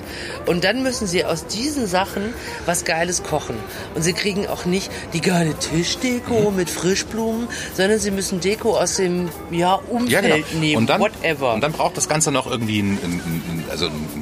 [0.46, 2.34] Und dann müssen sie aus diesen Sachen
[2.66, 3.56] was Geiles kochen.
[3.94, 6.56] Und sie kriegen auch nicht die geile Tischdeko Mhm.
[6.56, 10.44] mit Frischblumen, sondern sie müssen Deko aus dem ja, Umfeld Ja, genau.
[10.60, 11.54] nehmen, Und dann, whatever.
[11.54, 14.21] und dann braucht das Ganze noch irgendwie einen, einen, einen, also einen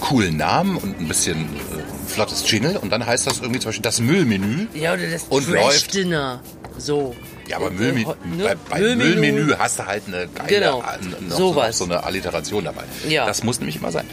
[0.00, 2.76] coolen Namen und ein bisschen äh, flottes Jingle.
[2.78, 4.66] Und dann heißt das irgendwie zum Beispiel das Müllmenü.
[4.74, 5.62] ja, oder das und läuft.
[5.92, 6.40] Trash-Dinner.
[6.78, 7.14] So.
[7.46, 8.04] Ja, aber Äh, Müllmenü,
[8.36, 8.44] ne?
[8.44, 9.20] bei, bei Müllmenü.
[9.20, 10.80] Müllmenü hast du halt eine geile, Genau.
[10.82, 11.78] äh, noch, Sowas.
[11.78, 12.84] so eine Alliteration dabei.
[13.08, 13.26] Ja.
[13.26, 14.06] Das muss nämlich immer sein.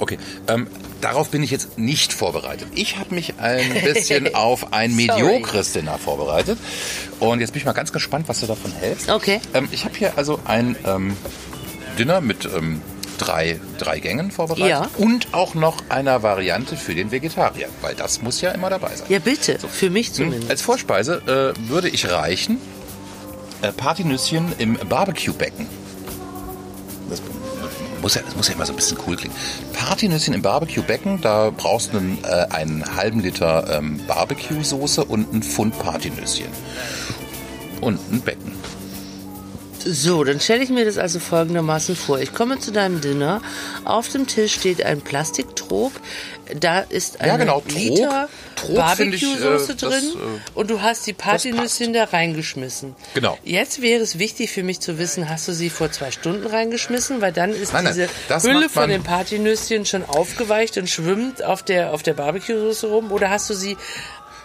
[0.00, 0.66] Okay, ähm,
[1.00, 2.66] darauf bin ich jetzt nicht vorbereitet.
[2.74, 6.58] Ich habe mich ein bisschen auf ein mediokres Dinner vorbereitet.
[7.20, 9.08] Und jetzt bin ich mal ganz gespannt, was du davon hältst.
[9.10, 9.40] Okay.
[9.52, 11.16] Ähm, ich habe hier also ein ähm,
[11.98, 12.80] Dinner mit ähm,
[13.18, 14.68] drei, drei Gängen vorbereitet.
[14.68, 14.88] Ja.
[14.98, 19.06] Und auch noch einer Variante für den Vegetarier, weil das muss ja immer dabei sein.
[19.08, 19.58] Ja, bitte.
[19.58, 20.50] Für mich Hm, zumindest.
[20.50, 22.58] Als Vorspeise äh, würde ich reichen
[23.62, 25.66] äh, Partynüsschen im Barbecue-Becken.
[27.10, 27.22] Das
[28.02, 29.34] muss, ja, das muss ja immer so ein bisschen cool klingen.
[29.72, 35.42] Partynüsschen im Barbecue-Becken, da brauchst du einen, äh, einen halben Liter ähm, Barbecue-Soße und einen
[35.42, 36.48] Pfund Partynüsschen.
[37.80, 38.43] Und ein Becken.
[39.84, 42.18] So, dann stelle ich mir das also folgendermaßen vor.
[42.18, 43.42] Ich komme zu deinem Dinner.
[43.84, 45.92] Auf dem Tisch steht ein Plastiktrog.
[46.58, 47.62] Da ist eine Ja, genau.
[47.68, 52.94] Liter ich, äh, Barbecue-Soße das, drin äh, und du hast die Partynüsschen da reingeschmissen.
[53.14, 53.38] Genau.
[53.44, 57.20] Jetzt wäre es wichtig für mich zu wissen, hast du sie vor zwei Stunden reingeschmissen?
[57.20, 61.62] Weil dann ist Nein, nein, diese Hülle von den Partynüsschen schon aufgeweicht und schwimmt auf
[61.62, 63.12] der, auf der Barbecue-Soße rum.
[63.12, 63.76] Oder hast du sie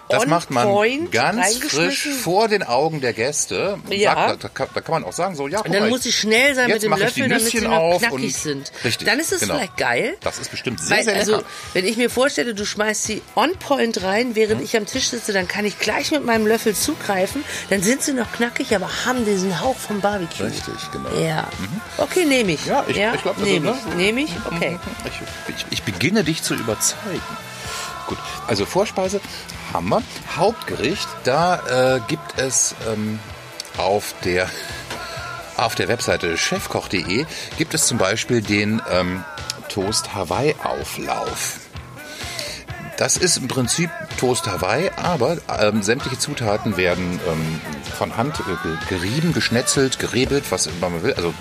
[0.09, 3.77] Das macht man point ganz frisch vor den Augen der Gäste.
[3.89, 4.15] Ja.
[4.29, 6.11] Sagt, da, kann, da kann man auch sagen, so, ja, guck Und dann muss sie
[6.11, 8.71] schnell sein mit dem ich Löffel, damit sie noch knackig sind.
[8.83, 9.55] Richtig, Dann ist es genau.
[9.55, 10.17] vielleicht geil.
[10.21, 11.45] Das ist bestimmt sehr, Weil, sehr also, lecker.
[11.73, 15.31] wenn ich mir vorstelle, du schmeißt sie on point rein, während ich am Tisch sitze,
[15.31, 17.43] dann kann ich gleich mit meinem Löffel zugreifen.
[17.69, 20.45] Dann sind sie noch knackig, aber haben diesen Hauch vom Barbecue.
[20.47, 21.09] Richtig, genau.
[21.23, 21.47] Ja.
[21.97, 22.65] Okay, nehme ich.
[22.65, 23.77] Ja, ich- ich glaub, also, nehme ne?
[23.89, 23.95] ich.
[23.95, 24.31] Nehme ich?
[24.51, 24.79] Okay.
[25.05, 27.21] Ich, ich, ich beginne dich zu überzeugen.
[28.09, 29.21] Gut, also Vorspeise
[29.71, 30.01] wir.
[30.35, 33.19] Hauptgericht, da äh, gibt es ähm,
[33.77, 34.49] auf der
[35.57, 37.25] auf der Webseite chefkoch.de
[37.59, 39.23] gibt es zum Beispiel den ähm,
[39.67, 41.59] Toast Hawaii Auflauf.
[42.97, 47.61] Das ist im Prinzip Toast Hawaii, aber ähm, sämtliche Zutaten werden ähm,
[47.97, 51.13] von Hand äh, ge- gerieben, geschnetzelt, gerebelt, was immer man will.
[51.13, 51.33] Also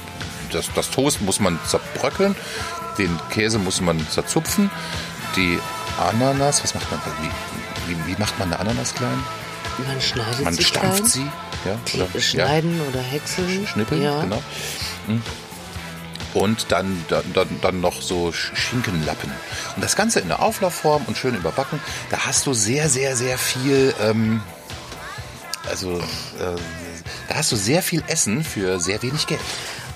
[0.53, 2.37] das, das Toast muss man zerbröckeln,
[2.99, 4.71] den Käse muss man zerzupfen,
[5.35, 5.59] die
[5.99, 7.01] Ananas, was macht man?
[7.21, 9.23] Wie, wie, wie macht man eine Ananas klein?
[9.87, 11.07] Man schneidet Man sie stampft klein.
[11.07, 13.67] sie, ja, Die Schneiden oder häckseln.
[13.67, 14.21] Schnippeln, ja.
[14.23, 14.43] genau.
[15.07, 15.23] Hm.
[16.35, 19.31] Und dann, dann, dann, noch so Sch- Schinkenlappen.
[19.77, 21.81] Und das Ganze in der Auflaufform und schön überbacken.
[22.11, 24.43] Da hast du sehr, sehr, sehr viel, ähm,
[25.71, 26.57] also, äh,
[27.29, 29.41] da hast du sehr viel Essen für sehr wenig Geld.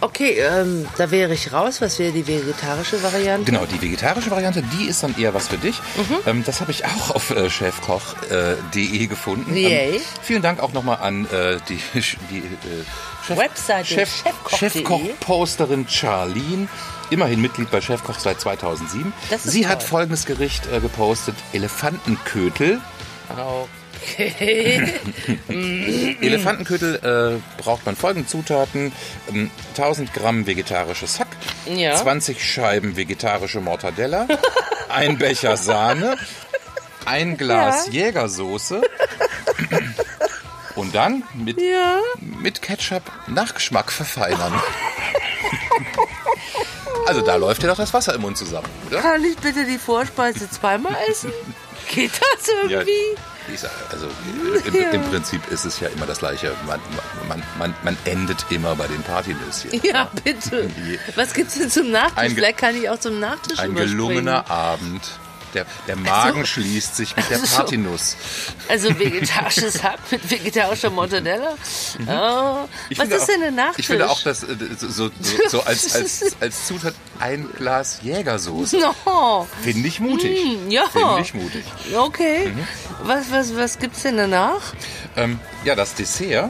[0.03, 1.81] Okay, ähm, da wäre ich raus.
[1.81, 3.45] Was wäre die vegetarische Variante?
[3.45, 5.79] Genau, die vegetarische Variante, die ist dann eher was für dich.
[5.79, 6.17] Mhm.
[6.27, 9.55] Ähm, das habe ich auch auf äh, chefkoch.de gefunden.
[9.55, 9.95] Yay.
[9.95, 11.81] Ähm, vielen Dank auch nochmal an äh, die,
[12.31, 12.43] die äh,
[13.29, 14.25] Chef, Webseite Chef.
[14.49, 16.67] Chefkoch-Posterin Charlene.
[17.11, 19.13] Immerhin Mitglied bei Chefkoch seit 2007.
[19.31, 19.89] Das ist Sie hat toll.
[19.89, 22.81] folgendes Gericht äh, gepostet: Elefantenkötel.
[23.29, 23.69] Okay.
[25.49, 28.93] Elefantenkötel äh, braucht man folgende Zutaten:
[29.29, 31.29] ähm, 1000 Gramm vegetarisches Hack,
[31.67, 31.97] Ja.
[31.97, 34.27] 20 Scheiben vegetarische Mortadella,
[34.89, 36.17] ein Becher Sahne,
[37.05, 38.83] ein Glas Jägersoße
[40.77, 41.99] und dann mit, ja.
[42.41, 44.53] mit Ketchup nach Geschmack verfeinern.
[47.07, 49.01] Also da läuft dir doch das Wasser im Mund zusammen, oder?
[49.01, 51.33] Kann ich bitte die Vorspeise zweimal essen?
[51.95, 52.91] Geht das irgendwie?
[53.17, 53.32] Sag,
[53.91, 54.09] also
[54.67, 56.53] im, im Prinzip ist es ja immer das Gleiche.
[56.67, 56.81] Man,
[57.29, 59.71] man, man, man endet immer bei den Partynöschen.
[59.83, 60.71] Ja, bitte.
[61.17, 62.17] Was gibt's denn zum Nachtisch?
[62.17, 65.03] Ein Vielleicht kann ich auch zum Nachtisch Ein gelungener Abend
[65.55, 67.57] Der, der Magen schließt sich mit der So.
[67.57, 68.17] Partynuss.
[68.69, 71.55] Also vegetarisches Hack mit vegetarischer Mortadella.
[71.55, 72.63] Oh.
[72.63, 72.69] Mhm.
[72.89, 73.81] Ich Was ist auch- denn der Nachtisch?
[73.81, 75.11] Ich finde auch, dass äh, so, so,
[75.49, 78.79] so als, als, als Zutat ein Glas Jägersoße.
[79.05, 79.47] No.
[79.63, 80.39] Finde ich mutig.
[80.45, 80.85] Mm, ja.
[80.91, 81.65] Finde ich mutig.
[81.95, 82.49] Okay.
[82.49, 82.67] Mhm.
[83.03, 84.61] Was, was, was gibt's denn danach?
[85.17, 86.49] Ähm, ja, das Dessert,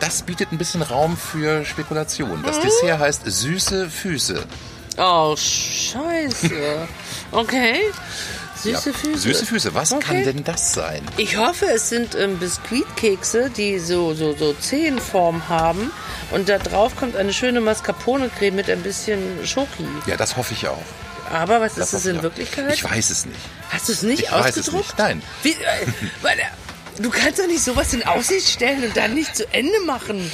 [0.00, 2.42] das bietet ein bisschen Raum für Spekulation.
[2.42, 2.62] Das Mhm.
[2.62, 4.44] Dessert heißt süße Füße.
[4.96, 6.88] Oh, scheiße.
[7.34, 7.80] Okay.
[8.56, 9.18] Süße Ja, Füße.
[9.18, 9.74] Süße Füße.
[9.74, 10.04] Was Okay.
[10.06, 11.02] kann denn das sein?
[11.16, 15.90] Ich hoffe, es sind ähm, Biskuitkekse, die so, so, so Zehenform haben.
[16.30, 19.84] Und da drauf kommt eine schöne Mascarpone-Creme mit ein bisschen Schoki.
[20.06, 20.82] Ja, das hoffe ich auch.
[21.30, 22.22] Aber was Das ist es in auch.
[22.22, 22.72] Wirklichkeit?
[22.74, 23.40] Ich weiß es nicht.
[23.70, 24.86] Hast du es nicht Ich weiß es ausgedruckt?
[24.88, 24.98] nicht.
[24.98, 25.22] Nein.
[25.42, 25.54] Wie, äh,
[26.22, 26.40] warte,
[27.00, 30.30] du kannst doch nicht sowas in Aussicht stellen und dann nicht zu Ende machen.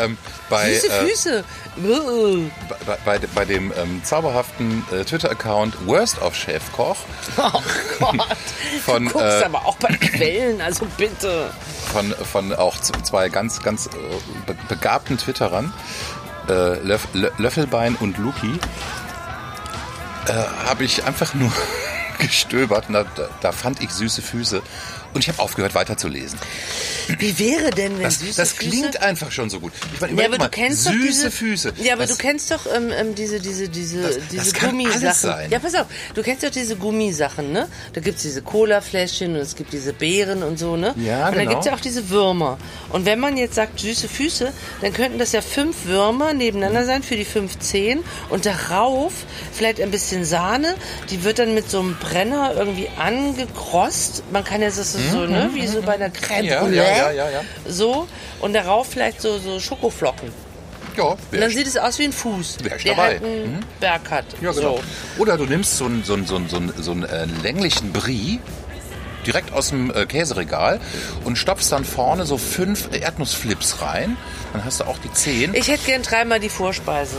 [0.00, 0.16] Ähm,
[0.48, 1.44] bei, Süße äh, Füße.
[1.76, 2.50] Buh.
[2.86, 6.96] bei, bei, bei dem ähm, zauberhaften äh, Twitter-Account Worst of Chefkoch
[7.36, 7.62] Oh
[7.98, 8.14] Gott.
[8.84, 11.50] Von, du guckst äh, aber auch bei Quellen, also bitte.
[11.92, 13.90] von, von auch zwei ganz, ganz äh,
[14.46, 15.72] be begabten Twitterern,
[16.48, 18.58] äh, Löff, Lö- Löffelbein und Luki,
[20.26, 20.32] äh,
[20.66, 21.52] habe ich einfach nur
[22.18, 22.84] gestöbert.
[22.88, 23.04] da,
[23.40, 24.62] da fand ich süße Füße
[25.18, 26.38] und ich habe aufgehört weiterzulesen.
[27.18, 28.70] Wie wäre denn, wenn Das, süße das Füße...
[28.70, 29.72] klingt einfach schon so gut.
[29.94, 31.72] Ich meine, Ja, aber du mal, kennst doch süße diese, Füße.
[31.82, 34.70] Ja, aber das, du kennst doch ähm, ähm, diese, diese, diese, Das- diese das kann
[34.70, 35.02] Gummisachen.
[35.06, 35.50] alles sein.
[35.50, 37.66] Ja, pass auf, du kennst doch diese Gummisachen, ne?
[37.94, 40.94] Da gibt's diese Cola-Fläschchen und es gibt diese Beeren und so, ne?
[40.98, 41.50] Ja, Und dann genau.
[41.52, 42.58] gibt's ja auch diese Würmer.
[42.90, 44.52] Und wenn man jetzt sagt süße Füße,
[44.82, 49.12] dann könnten das ja fünf Würmer nebeneinander sein für die fünf Zehen und darauf
[49.52, 50.74] vielleicht ein bisschen Sahne.
[51.10, 54.22] Die wird dann mit so einem Brenner irgendwie angekrost.
[54.30, 55.50] Man kann ja das ist so, ne?
[55.54, 56.74] Wie so bei einer Crème Mhm, Ja, Brûlée.
[56.76, 57.40] ja, ja, ja.
[57.66, 58.06] So.
[58.40, 60.30] Und darauf vielleicht so, so Schokoflocken.
[60.96, 63.02] ja, Und dann sieht es aus wie ein Fuß, der dabei.
[63.02, 64.24] halt einen Berg hat.
[64.40, 64.76] Ja, genau.
[64.76, 64.80] so.
[65.22, 67.92] Oder du nimmst so einen, so einen, so einen, so einen, so einen äh, länglichen
[67.92, 68.40] Brie
[69.26, 70.80] direkt aus dem äh, Käseregal
[71.24, 74.16] und stopfst dann vorne so fünf Erdnussflips rein.
[74.52, 75.52] Dann hast du auch die zehn.
[75.54, 77.16] Ich hätte gern dreimal die Vorspeise.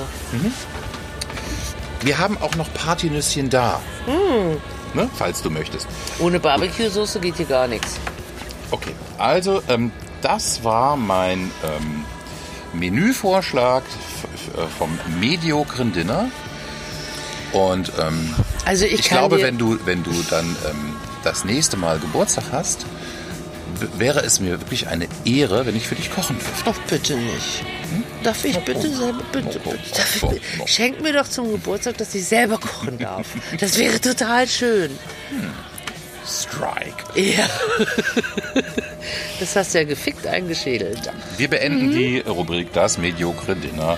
[2.01, 3.81] Wir haben auch noch Partynüsschen da.
[4.05, 4.57] Hm.
[4.93, 5.87] Ne, falls du möchtest.
[6.19, 7.99] Ohne Barbecue-Soße geht hier gar nichts.
[8.71, 12.05] Okay, also ähm, das war mein ähm,
[12.73, 16.29] Menüvorschlag äh, vom mediokren Dinner.
[17.51, 18.35] Und ähm,
[18.65, 22.85] Also ich, ich glaube, wenn du, wenn du dann ähm, das nächste Mal Geburtstag hast,
[23.97, 26.65] wäre es mir wirklich eine Ehre, wenn ich für dich kochen dürfte.
[26.65, 27.63] Doch bitte nicht.
[28.24, 29.80] Darf ich bitte selber, bitte, bitte.
[30.65, 30.72] Ich?
[30.72, 33.28] Schenk mir doch zum Geburtstag, dass ich selber kochen darf.
[33.59, 34.91] Das wäre total schön.
[36.28, 37.03] Strike.
[37.20, 37.47] Ja.
[39.39, 40.99] Das hast du ja gefickt eingeschädelt.
[41.38, 41.91] Wir beenden Mhm.
[41.95, 43.97] die Rubrik Das mediokre Dinner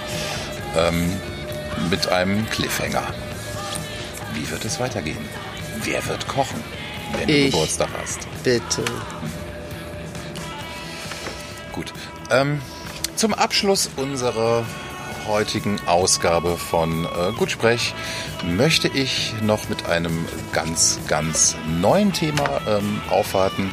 [0.78, 1.12] ähm,
[1.90, 3.04] mit einem Cliffhanger.
[4.34, 5.18] Wie wird es weitergehen?
[5.84, 6.64] Wer wird kochen,
[7.18, 7.52] wenn du Ich.
[7.52, 8.20] Geburtstag hast?
[8.44, 8.86] Bitte.
[11.74, 11.92] Gut.
[12.30, 12.62] Ähm,
[13.22, 14.66] zum Abschluss unserer
[15.28, 17.94] heutigen Ausgabe von äh, Gutsprech
[18.44, 23.70] möchte ich noch mit einem ganz, ganz neuen Thema ähm, aufwarten.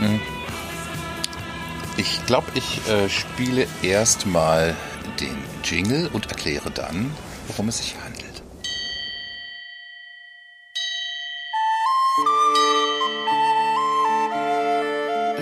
[0.00, 0.18] Hm.
[1.98, 4.74] Ich glaube, ich äh, spiele erstmal
[5.20, 7.14] den Jingle und erkläre dann,
[7.48, 8.42] worum es sich handelt.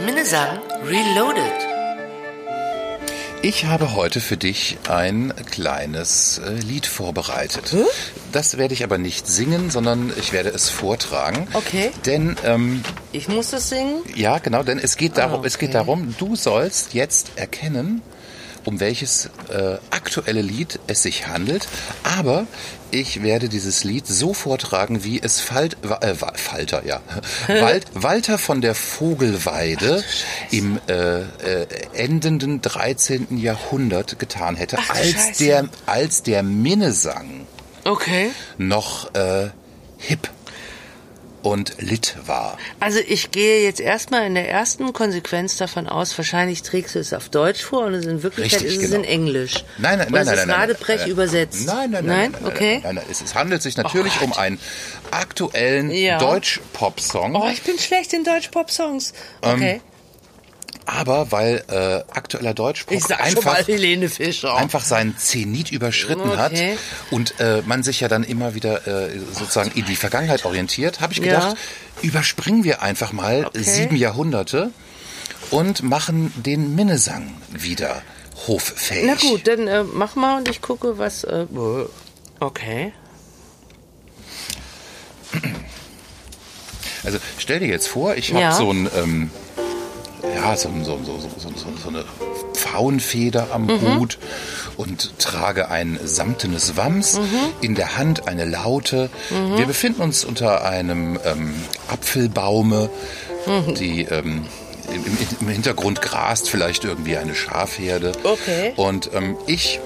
[0.05, 1.62] Minnesang Reloaded.
[3.45, 7.75] Ich habe heute für dich ein kleines äh, Lied vorbereitet.
[8.31, 11.49] Das werde ich aber nicht singen, sondern ich werde es vortragen.
[11.53, 11.91] Okay.
[12.07, 14.03] Denn ähm, Ich muss das singen?
[14.15, 15.79] ja, genau, denn es geht darum, Ah, es geht okay.
[15.79, 18.01] darum, du sollst jetzt erkennen,
[18.65, 21.69] um welches äh, aktuelle Lied es sich handelt.
[22.19, 22.47] Aber
[22.91, 27.01] ich werde dieses Lied so vortragen, wie es Falt, äh, Falter, ja,
[27.49, 30.05] Wald, Walter von der Vogelweide
[30.51, 33.39] im äh, äh, endenden 13.
[33.39, 35.45] Jahrhundert getan hätte, Ach als Scheiße.
[35.45, 37.47] der, als der Minnesang
[37.85, 38.31] Okay.
[38.59, 39.49] noch äh,
[39.99, 40.29] hip
[41.43, 42.57] und lit war.
[42.81, 47.13] Also ich gehe jetzt erstmal in der ersten Konsequenz davon aus, wahrscheinlich trägst du es
[47.13, 49.03] auf Deutsch vor und in Wirklichkeit Richtig, ist es genau.
[49.03, 49.65] in Englisch.
[49.79, 51.67] Nein, nein, und nein, es nein, ist nein, nein, Radebrech nein, übersetzt.
[51.67, 52.81] Nein, nein, nein, nein, okay.
[52.83, 53.05] nein, nein.
[53.11, 54.59] Es, handelt sich natürlich Oh um einen
[55.11, 56.19] aktuellen Ja.
[56.19, 59.13] Deutsch-Pop-Song, Oh, ich bin schlecht in Deutsch-Pop-Songs.
[59.43, 59.81] Ähm, Okay.
[60.87, 63.43] Aber weil äh, aktueller mal einfach
[64.57, 66.39] einfach seinen Zenit überschritten Okay.
[66.39, 66.53] hat
[67.11, 71.13] und äh, man sich ja dann immer wieder äh, sozusagen in die Vergangenheit orientiert, habe
[71.13, 71.25] ich Ja.
[71.25, 71.57] gedacht,
[72.03, 73.63] überspringen wir einfach mal Okay.
[73.63, 74.71] sieben Jahrhunderte
[75.51, 78.03] und machen den Minnesang wieder
[78.49, 79.05] hoffähig.
[79.07, 81.25] Na gut, dann äh, mach mal und ich gucke, was.
[81.25, 81.47] Äh,
[82.41, 82.93] okay.
[87.05, 88.53] Also stell dir jetzt vor, ich habe Ja.
[88.53, 89.31] so ein, ähm,
[90.43, 91.19] ja, so, so, so,
[91.83, 92.05] so, eine
[92.55, 93.99] Pfauenfeder am Mhm.
[93.99, 94.19] Hut
[94.77, 97.25] und trage ein samtenes Wams, Mhm.
[97.61, 99.11] in der Hand eine Laute.
[99.57, 101.55] Wir befinden uns unter einem ähm,
[101.89, 102.91] Apfelbaume,
[103.47, 103.75] Mhm.
[103.75, 104.47] die ähm,
[104.93, 108.13] im, im- im Hintergrund grast vielleicht irgendwie eine Schafherde.
[108.25, 108.73] Okay.
[108.77, 109.81] Und ähm, ich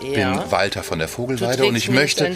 [0.00, 0.50] bin Ja.
[0.50, 2.26] Walter von der Vogelweide und ich möchte,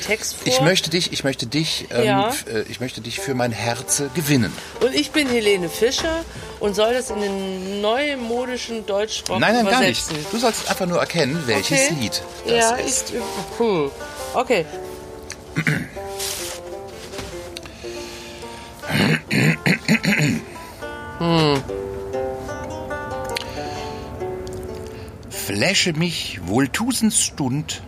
[0.45, 2.29] ich möchte dich, ich möchte dich, ähm, Ja.
[2.53, 4.53] äh, ich möchte dich für mein Herz gewinnen.
[4.81, 6.25] Und ich bin Helene Fischer
[6.61, 10.17] und soll das in den neumodischen Deutschrock Nein, nein, gar übersetzen.
[10.17, 10.33] nicht.
[10.33, 11.95] Du sollst einfach nur erkennen, welches Okay.
[12.01, 13.11] Lied das ja, ist.
[13.11, 13.21] Ich,
[13.59, 13.91] hm.
[14.35, 14.65] Okay.
[25.47, 27.82] Fläsche mich wohl tausend Stund,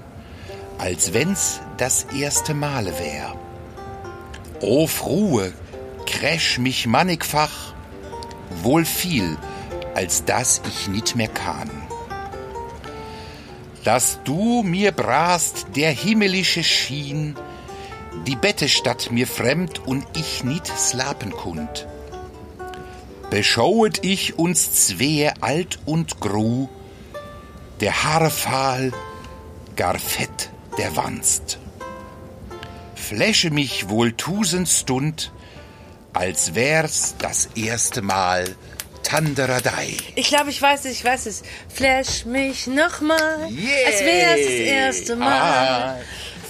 [0.76, 3.34] als wenn's das erste Male wär.
[4.60, 5.54] O Ruhe,
[6.04, 7.72] kräsch mich mannigfach,
[8.62, 9.38] wohl viel,
[9.94, 11.70] als dass ich nit mehr kann.
[13.84, 17.36] Dass du mir brast der himmelische Schien,
[18.26, 21.86] die Bette statt mir fremd und ich nit slapen kund.
[23.30, 26.68] Beschauet ich uns zwer alt und gru,
[27.80, 28.92] der Haare fahl,
[29.76, 31.58] gar fett der Wanst.
[32.94, 35.32] Fläsche mich wohl tausend Stund,
[36.12, 38.56] als wär's das erste Mal
[39.02, 39.96] Tanderadei.
[40.16, 41.42] Ich glaube, ich weiß es, ich weiß es.
[41.72, 45.30] Flash mich nochmal, als wäre es das erste Mal.
[45.30, 45.96] Ah,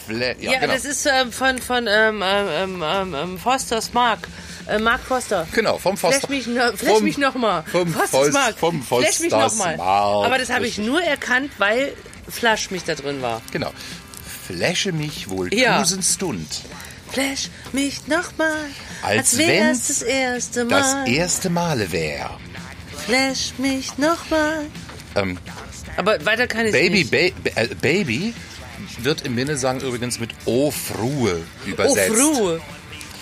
[0.09, 0.73] ja, ja, genau.
[0.73, 4.21] das ist ähm, von, von ähm, ähm, ähm, ähm, Fosters Mark.
[4.69, 5.47] Äh, Mark Foster.
[5.53, 6.21] Genau, vom Foster.
[6.27, 7.63] Flash mich, no, flash Vom- mich nochmal.
[7.71, 8.59] vom Fosters Fos- Mark.
[8.59, 9.79] vom Flash mich nochmal.
[9.81, 11.93] Aber das habe ich nur erkannt, weil
[12.29, 13.43] Flash mich da drin war.
[13.53, 13.73] Genau.
[14.47, 15.79] Fläsche mich wohl Ja.
[15.79, 16.47] tausend Stund,
[17.13, 18.57] Flash mich nochmal,
[19.03, 21.09] Als als, wäre es das erste das Mal.
[21.09, 22.31] erste Male wär.
[23.07, 24.67] Flash mich nochmal.
[25.15, 25.39] Ähm,
[25.97, 27.11] Aber weiter kann ich Baby, nicht.
[27.55, 28.35] ba äh, Baby
[28.99, 32.11] wird im Minnesang übrigens mit O Fruhe Oh, übersetzt.
[32.19, 32.61] Ruhe.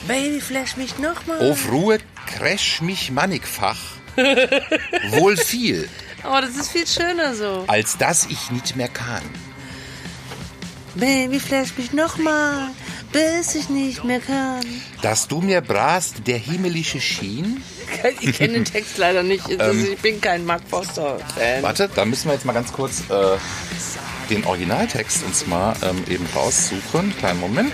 [0.06, 1.40] Baby, flash mich nochmal.
[1.40, 3.78] O Fruhe, crash mich mannigfach.
[5.10, 5.88] Wohl viel,
[6.26, 7.64] Oh, das ist viel schöner so.
[7.66, 9.22] als dass ich nicht mehr kann.
[10.94, 12.68] Baby, flash mich nochmal,
[13.12, 14.64] bis ich nicht mehr kann.
[15.02, 17.62] Dass du mir brast der himmelische Schien.
[18.20, 19.44] Ich kenne den Text leider nicht.
[19.60, 21.62] Also ich bin kein Mark Foster-Fan.
[21.62, 23.36] Warte, da müssen wir jetzt mal ganz kurz äh,
[24.28, 27.16] den Originaltext uns mal ähm, eben raussuchen.
[27.16, 27.72] Kleinen Moment.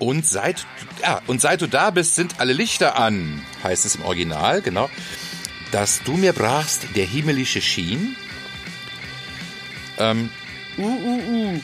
[0.00, 0.66] Und seit,
[1.02, 4.90] ja, und seit du da bist, sind alle Lichter an, heißt es im Original, genau.
[5.70, 8.16] Dass du mir brachst der himmelische Schien.
[9.98, 10.30] Ähm,
[10.76, 11.60] uh, uh, uh.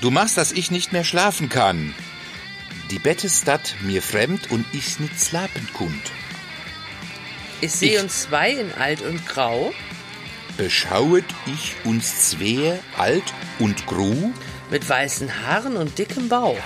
[0.00, 1.92] Du machst, dass ich nicht mehr schlafen kann.
[2.92, 6.12] Die Bette statt mir fremd und ich nicht slapen kund.
[7.60, 9.72] Ich sehe uns zwei in alt und grau
[10.56, 14.32] Beschauet ich uns zwei alt und gru,
[14.70, 16.56] mit weißen Haaren und dickem Bauch.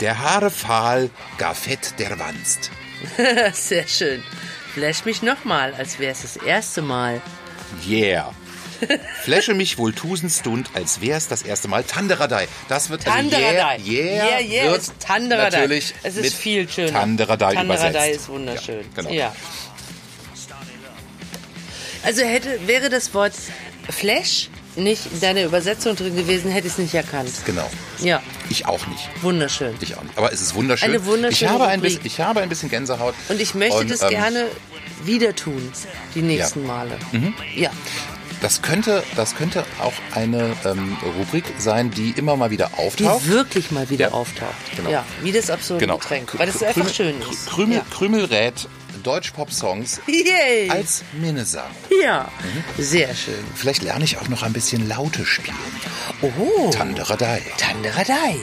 [0.00, 2.70] Der Haare fahl, gar fett der Wanst.
[3.52, 4.22] Sehr schön.
[4.74, 7.20] Flash mich nochmal, als wäre es das erste Mal.
[7.88, 8.34] Yeah.
[9.22, 12.48] Fläsche mich wohl tausend Stund, als wär's das erste Mal Tanderadei.
[12.68, 13.78] Das wird also Tanderadei.
[13.84, 15.58] yeah, yeah, yeah, yeah wird ist Tanderadei.
[15.58, 16.92] natürlich Es mit ist viel schöner.
[16.92, 18.20] Tanderadei, Tanderadei übersetzt.
[18.20, 18.80] ist wunderschön.
[18.80, 19.10] Ja, genau.
[19.10, 19.36] Ja.
[22.02, 23.34] Also hätte, wäre das Wort
[23.90, 27.30] Flash nicht in deiner Übersetzung drin gewesen, hätte ich es nicht erkannt.
[27.44, 27.68] Genau.
[28.00, 29.08] Ja, Ich auch nicht.
[29.22, 29.74] wunderschön.
[29.80, 30.16] Ich auch nicht.
[30.16, 30.88] Aber es ist wunderschön.
[30.90, 32.02] Eine wunderschöne ich habe ein Rubrik.
[32.02, 33.14] bisschen, ich habe ein bisschen Gänsehaut.
[33.28, 34.46] Und ich möchte Und, das ähm, gerne
[35.04, 35.72] wieder tun,
[36.14, 36.66] die nächsten Ja.
[36.66, 36.98] Male.
[37.12, 37.34] Mhm.
[37.56, 37.70] Ja.
[38.42, 43.28] Das könnte, das könnte auch eine ähm, Rubrik sein, die immer mal wieder Die auftaucht.
[43.28, 44.12] wirklich mal wieder Ja.
[44.14, 44.54] auftaucht.
[44.76, 44.88] Genau.
[44.90, 45.98] Ja, wie das absurde Genau.
[45.98, 46.38] Getränk.
[46.38, 47.46] Weil das Krümel- einfach schön ist.
[47.50, 47.84] Krümel, ja.
[47.90, 48.66] Krümelrät
[49.02, 50.00] Deutsch-Pop-Songs
[50.68, 51.70] als Minnesang.
[52.02, 52.30] ja,
[52.78, 53.34] sehr schön.
[53.54, 55.56] Vielleicht lerne ich auch noch ein bisschen Laute spielen.
[56.22, 57.42] Oh, Tanderadei.
[57.56, 58.36] Tanderadei.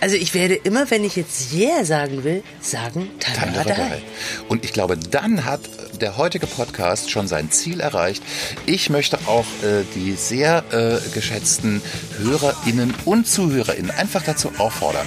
[0.00, 3.72] Also ich werde immer, wenn ich jetzt Yeah sagen will, sagen Tanderadei.
[3.72, 4.02] Tanderadei.
[4.48, 5.60] Und ich glaube, dann hat
[6.00, 8.22] der heutige Podcast schon sein Ziel erreicht.
[8.66, 11.80] Ich möchte auch äh, die sehr äh, geschätzten
[12.18, 15.06] HörerInnen und ZuhörerInnen einfach dazu auffordern,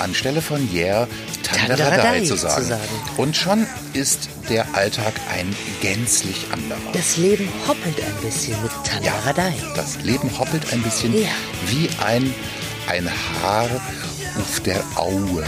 [0.00, 1.06] anstelle von Yeah
[1.42, 2.62] Tanderadei zu sagen.
[2.62, 2.82] zu sagen.
[3.16, 6.78] Und schon ist der Alltag ein gänzlich anderer.
[6.92, 9.52] Das Leben hoppelt ein bisschen mit Tanderadei.
[9.76, 11.28] Das Leben hoppelt ein bisschen Ja.
[11.66, 12.32] wie ein,
[12.88, 13.08] ein
[13.42, 13.68] Haar
[14.38, 15.44] auf der Aue.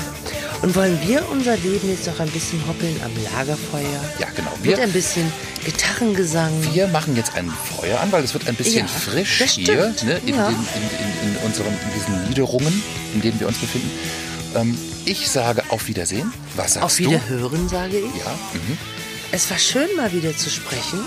[0.62, 3.82] Und wollen wir unser Leben jetzt noch ein bisschen hoppeln am Lagerfeuer?
[4.20, 4.50] Ja, genau.
[4.62, 5.32] Mit Wir- ein bisschen
[5.64, 6.52] Gitarrengesang.
[6.72, 10.20] Wir machen jetzt ein Feuer an, weil es wird ein bisschen Ja, frisch hier ne,
[10.24, 10.48] in, Ja.
[10.48, 12.82] den, in, in, in, unseren, in diesen Niederungen,
[13.14, 13.90] in denen wir uns befinden.
[14.54, 16.32] Ähm, ich sage auf Wiedersehen.
[16.56, 17.04] Was sagst Auf du?
[17.10, 18.04] Wiederhören, sage ich.
[18.24, 18.78] Ja, mhm.
[19.34, 21.00] Es war schön, mal wieder zu sprechen.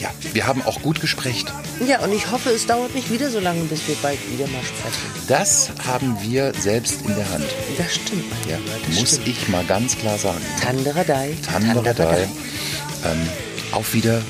[0.00, 1.46] ja, wir haben auch gut gesprochen.
[1.86, 4.62] Ja, und ich hoffe, es dauert nicht wieder so lange, bis wir bald wieder mal
[4.64, 5.26] sprechen.
[5.28, 7.44] Das haben wir selbst in der Hand.
[7.76, 8.58] Das stimmt, mein Ja.
[8.88, 9.28] Das muss stimmt.
[9.28, 10.40] ich mal ganz klar sagen.
[10.60, 11.36] Tanderadei.
[11.48, 12.24] Tanderadei.
[13.04, 13.28] Ähm,
[13.70, 14.22] auf wieder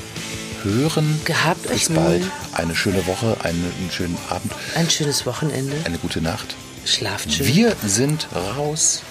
[0.63, 1.19] hören.
[1.25, 2.21] Gehabt euch Bis bald.
[2.21, 2.31] wohl.
[2.53, 5.75] Eine schöne Woche, einen, einen schönen Abend, Ein schönes Wochenende.
[5.85, 6.55] eine gute Nacht.
[6.85, 7.47] Schlaft schön.
[7.47, 9.01] Wir sind raus.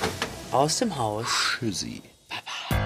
[0.51, 1.27] Aus dem Haus.
[1.59, 2.03] Tschüssi.
[2.29, 2.78] Baba.